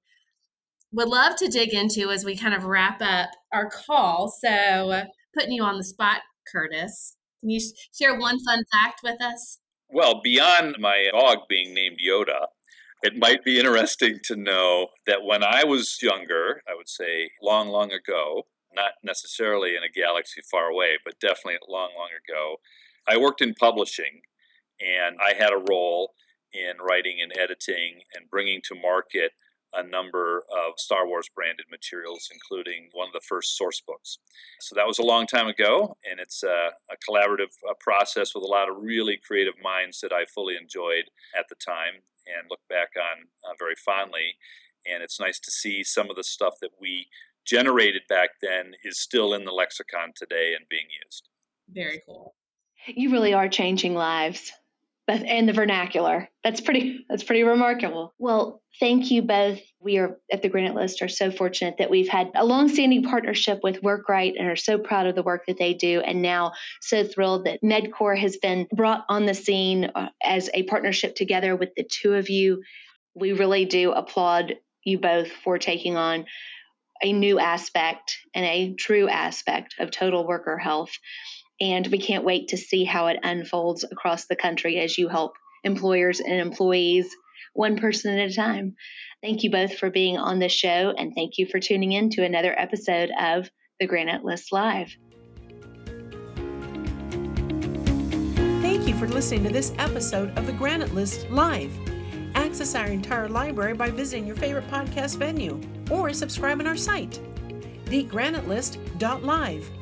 would 0.92 1.08
love 1.08 1.36
to 1.36 1.48
dig 1.48 1.72
into 1.72 2.10
as 2.10 2.24
we 2.24 2.36
kind 2.36 2.54
of 2.54 2.64
wrap 2.64 3.00
up 3.00 3.30
our 3.52 3.70
call. 3.70 4.28
So, 4.28 5.04
putting 5.34 5.52
you 5.52 5.62
on 5.62 5.78
the 5.78 5.84
spot, 5.84 6.20
Curtis, 6.50 7.16
can 7.40 7.50
you 7.50 7.60
share 7.96 8.18
one 8.18 8.38
fun 8.44 8.62
fact 8.82 9.00
with 9.02 9.20
us? 9.22 9.58
Well, 9.94 10.22
beyond 10.24 10.76
my 10.78 11.10
dog 11.12 11.40
being 11.50 11.74
named 11.74 11.98
Yoda, 12.02 12.46
it 13.02 13.18
might 13.18 13.44
be 13.44 13.58
interesting 13.58 14.20
to 14.24 14.36
know 14.36 14.86
that 15.06 15.22
when 15.22 15.44
I 15.44 15.64
was 15.64 15.98
younger, 16.00 16.62
I 16.66 16.74
would 16.74 16.88
say 16.88 17.28
long, 17.42 17.68
long 17.68 17.92
ago, 17.92 18.44
not 18.74 18.92
necessarily 19.04 19.76
in 19.76 19.82
a 19.82 19.92
galaxy 19.92 20.40
far 20.50 20.68
away, 20.68 20.96
but 21.04 21.20
definitely 21.20 21.58
long, 21.68 21.90
long 21.94 22.08
ago, 22.26 22.56
I 23.06 23.18
worked 23.18 23.42
in 23.42 23.52
publishing 23.52 24.22
and 24.80 25.18
I 25.20 25.34
had 25.34 25.52
a 25.52 25.62
role 25.70 26.14
in 26.54 26.78
writing 26.80 27.18
and 27.20 27.30
editing 27.38 28.00
and 28.14 28.30
bringing 28.30 28.62
to 28.68 28.74
market 28.74 29.32
a 29.74 29.82
number 29.82 30.44
of 30.50 30.78
Star 30.78 31.06
Wars 31.06 31.28
branded 31.34 31.66
materials, 31.70 32.28
including 32.32 32.88
one 32.92 33.08
of 33.08 33.12
the 33.12 33.26
first 33.26 33.56
source 33.56 33.80
books. 33.80 34.18
So 34.60 34.74
that 34.74 34.86
was 34.86 34.98
a 34.98 35.04
long 35.04 35.26
time 35.26 35.48
ago, 35.48 35.96
and 36.08 36.20
it's 36.20 36.42
a, 36.42 36.70
a 36.90 36.96
collaborative 37.08 37.52
uh, 37.68 37.74
process 37.80 38.34
with 38.34 38.44
a 38.44 38.48
lot 38.48 38.68
of 38.68 38.76
really 38.80 39.18
creative 39.26 39.54
minds 39.62 40.00
that 40.00 40.12
I 40.12 40.24
fully 40.24 40.56
enjoyed 40.56 41.04
at 41.38 41.46
the 41.48 41.56
time 41.56 42.02
and 42.26 42.48
look 42.50 42.60
back 42.68 42.90
on 42.96 43.24
uh, 43.48 43.54
very 43.58 43.74
fondly. 43.74 44.36
And 44.86 45.02
it's 45.02 45.20
nice 45.20 45.38
to 45.40 45.50
see 45.50 45.84
some 45.84 46.10
of 46.10 46.16
the 46.16 46.24
stuff 46.24 46.54
that 46.60 46.72
we 46.80 47.06
generated 47.44 48.02
back 48.08 48.30
then 48.40 48.72
is 48.84 48.98
still 48.98 49.34
in 49.34 49.44
the 49.44 49.52
lexicon 49.52 50.12
today 50.14 50.54
and 50.56 50.68
being 50.68 50.86
used. 51.04 51.28
Very 51.68 52.00
cool. 52.06 52.34
You 52.86 53.10
really 53.10 53.32
are 53.32 53.48
changing 53.48 53.94
lives 53.94 54.52
and 55.20 55.48
the 55.48 55.52
vernacular. 55.52 56.28
That's 56.42 56.60
pretty 56.60 57.04
that's 57.08 57.24
pretty 57.24 57.42
remarkable. 57.42 58.14
Well, 58.18 58.62
thank 58.80 59.10
you 59.10 59.22
both. 59.22 59.60
We 59.80 59.98
are 59.98 60.18
at 60.32 60.42
the 60.42 60.48
Granite 60.48 60.74
List 60.74 61.02
are 61.02 61.08
so 61.08 61.30
fortunate 61.30 61.76
that 61.78 61.90
we've 61.90 62.08
had 62.08 62.30
a 62.34 62.44
long-standing 62.44 63.02
partnership 63.04 63.60
with 63.62 63.82
WorkRight 63.82 64.34
and 64.38 64.48
are 64.48 64.56
so 64.56 64.78
proud 64.78 65.06
of 65.06 65.14
the 65.14 65.22
work 65.22 65.46
that 65.46 65.58
they 65.58 65.74
do 65.74 66.00
and 66.00 66.22
now 66.22 66.52
so 66.80 67.04
thrilled 67.04 67.46
that 67.46 67.62
Medcor 67.62 68.18
has 68.18 68.36
been 68.36 68.66
brought 68.74 69.04
on 69.08 69.26
the 69.26 69.34
scene 69.34 69.90
uh, 69.94 70.08
as 70.22 70.48
a 70.54 70.62
partnership 70.64 71.14
together 71.14 71.56
with 71.56 71.70
the 71.76 71.84
two 71.84 72.14
of 72.14 72.30
you. 72.30 72.62
We 73.14 73.32
really 73.32 73.64
do 73.64 73.92
applaud 73.92 74.54
you 74.84 74.98
both 74.98 75.30
for 75.44 75.58
taking 75.58 75.96
on 75.96 76.26
a 77.02 77.12
new 77.12 77.38
aspect 77.38 78.16
and 78.34 78.44
a 78.44 78.74
true 78.74 79.08
aspect 79.08 79.74
of 79.78 79.90
total 79.90 80.26
worker 80.26 80.56
health 80.56 80.92
and 81.62 81.86
we 81.86 81.98
can't 81.98 82.24
wait 82.24 82.48
to 82.48 82.56
see 82.56 82.84
how 82.84 83.06
it 83.06 83.20
unfolds 83.22 83.84
across 83.84 84.26
the 84.26 84.34
country 84.34 84.80
as 84.80 84.98
you 84.98 85.08
help 85.08 85.34
employers 85.62 86.18
and 86.18 86.40
employees 86.40 87.08
one 87.54 87.78
person 87.78 88.18
at 88.18 88.30
a 88.30 88.34
time. 88.34 88.74
Thank 89.22 89.44
you 89.44 89.50
both 89.50 89.78
for 89.78 89.88
being 89.88 90.18
on 90.18 90.40
the 90.40 90.48
show, 90.48 90.92
and 90.98 91.14
thank 91.14 91.38
you 91.38 91.46
for 91.46 91.60
tuning 91.60 91.92
in 91.92 92.10
to 92.10 92.24
another 92.24 92.52
episode 92.58 93.12
of 93.16 93.48
the 93.78 93.86
Granite 93.86 94.24
List 94.24 94.50
Live. 94.52 94.96
Thank 98.60 98.88
you 98.88 98.96
for 98.96 99.06
listening 99.06 99.44
to 99.44 99.50
this 99.50 99.72
episode 99.78 100.36
of 100.36 100.46
the 100.46 100.52
Granite 100.52 100.94
List 100.94 101.30
Live. 101.30 101.72
Access 102.34 102.74
our 102.74 102.86
entire 102.86 103.28
library 103.28 103.74
by 103.74 103.90
visiting 103.90 104.26
your 104.26 104.34
favorite 104.34 104.66
podcast 104.68 105.16
venue 105.16 105.60
or 105.92 106.12
subscribe 106.12 106.58
on 106.58 106.66
our 106.66 106.76
site, 106.76 107.20
thegranitelist.live. 107.84 109.81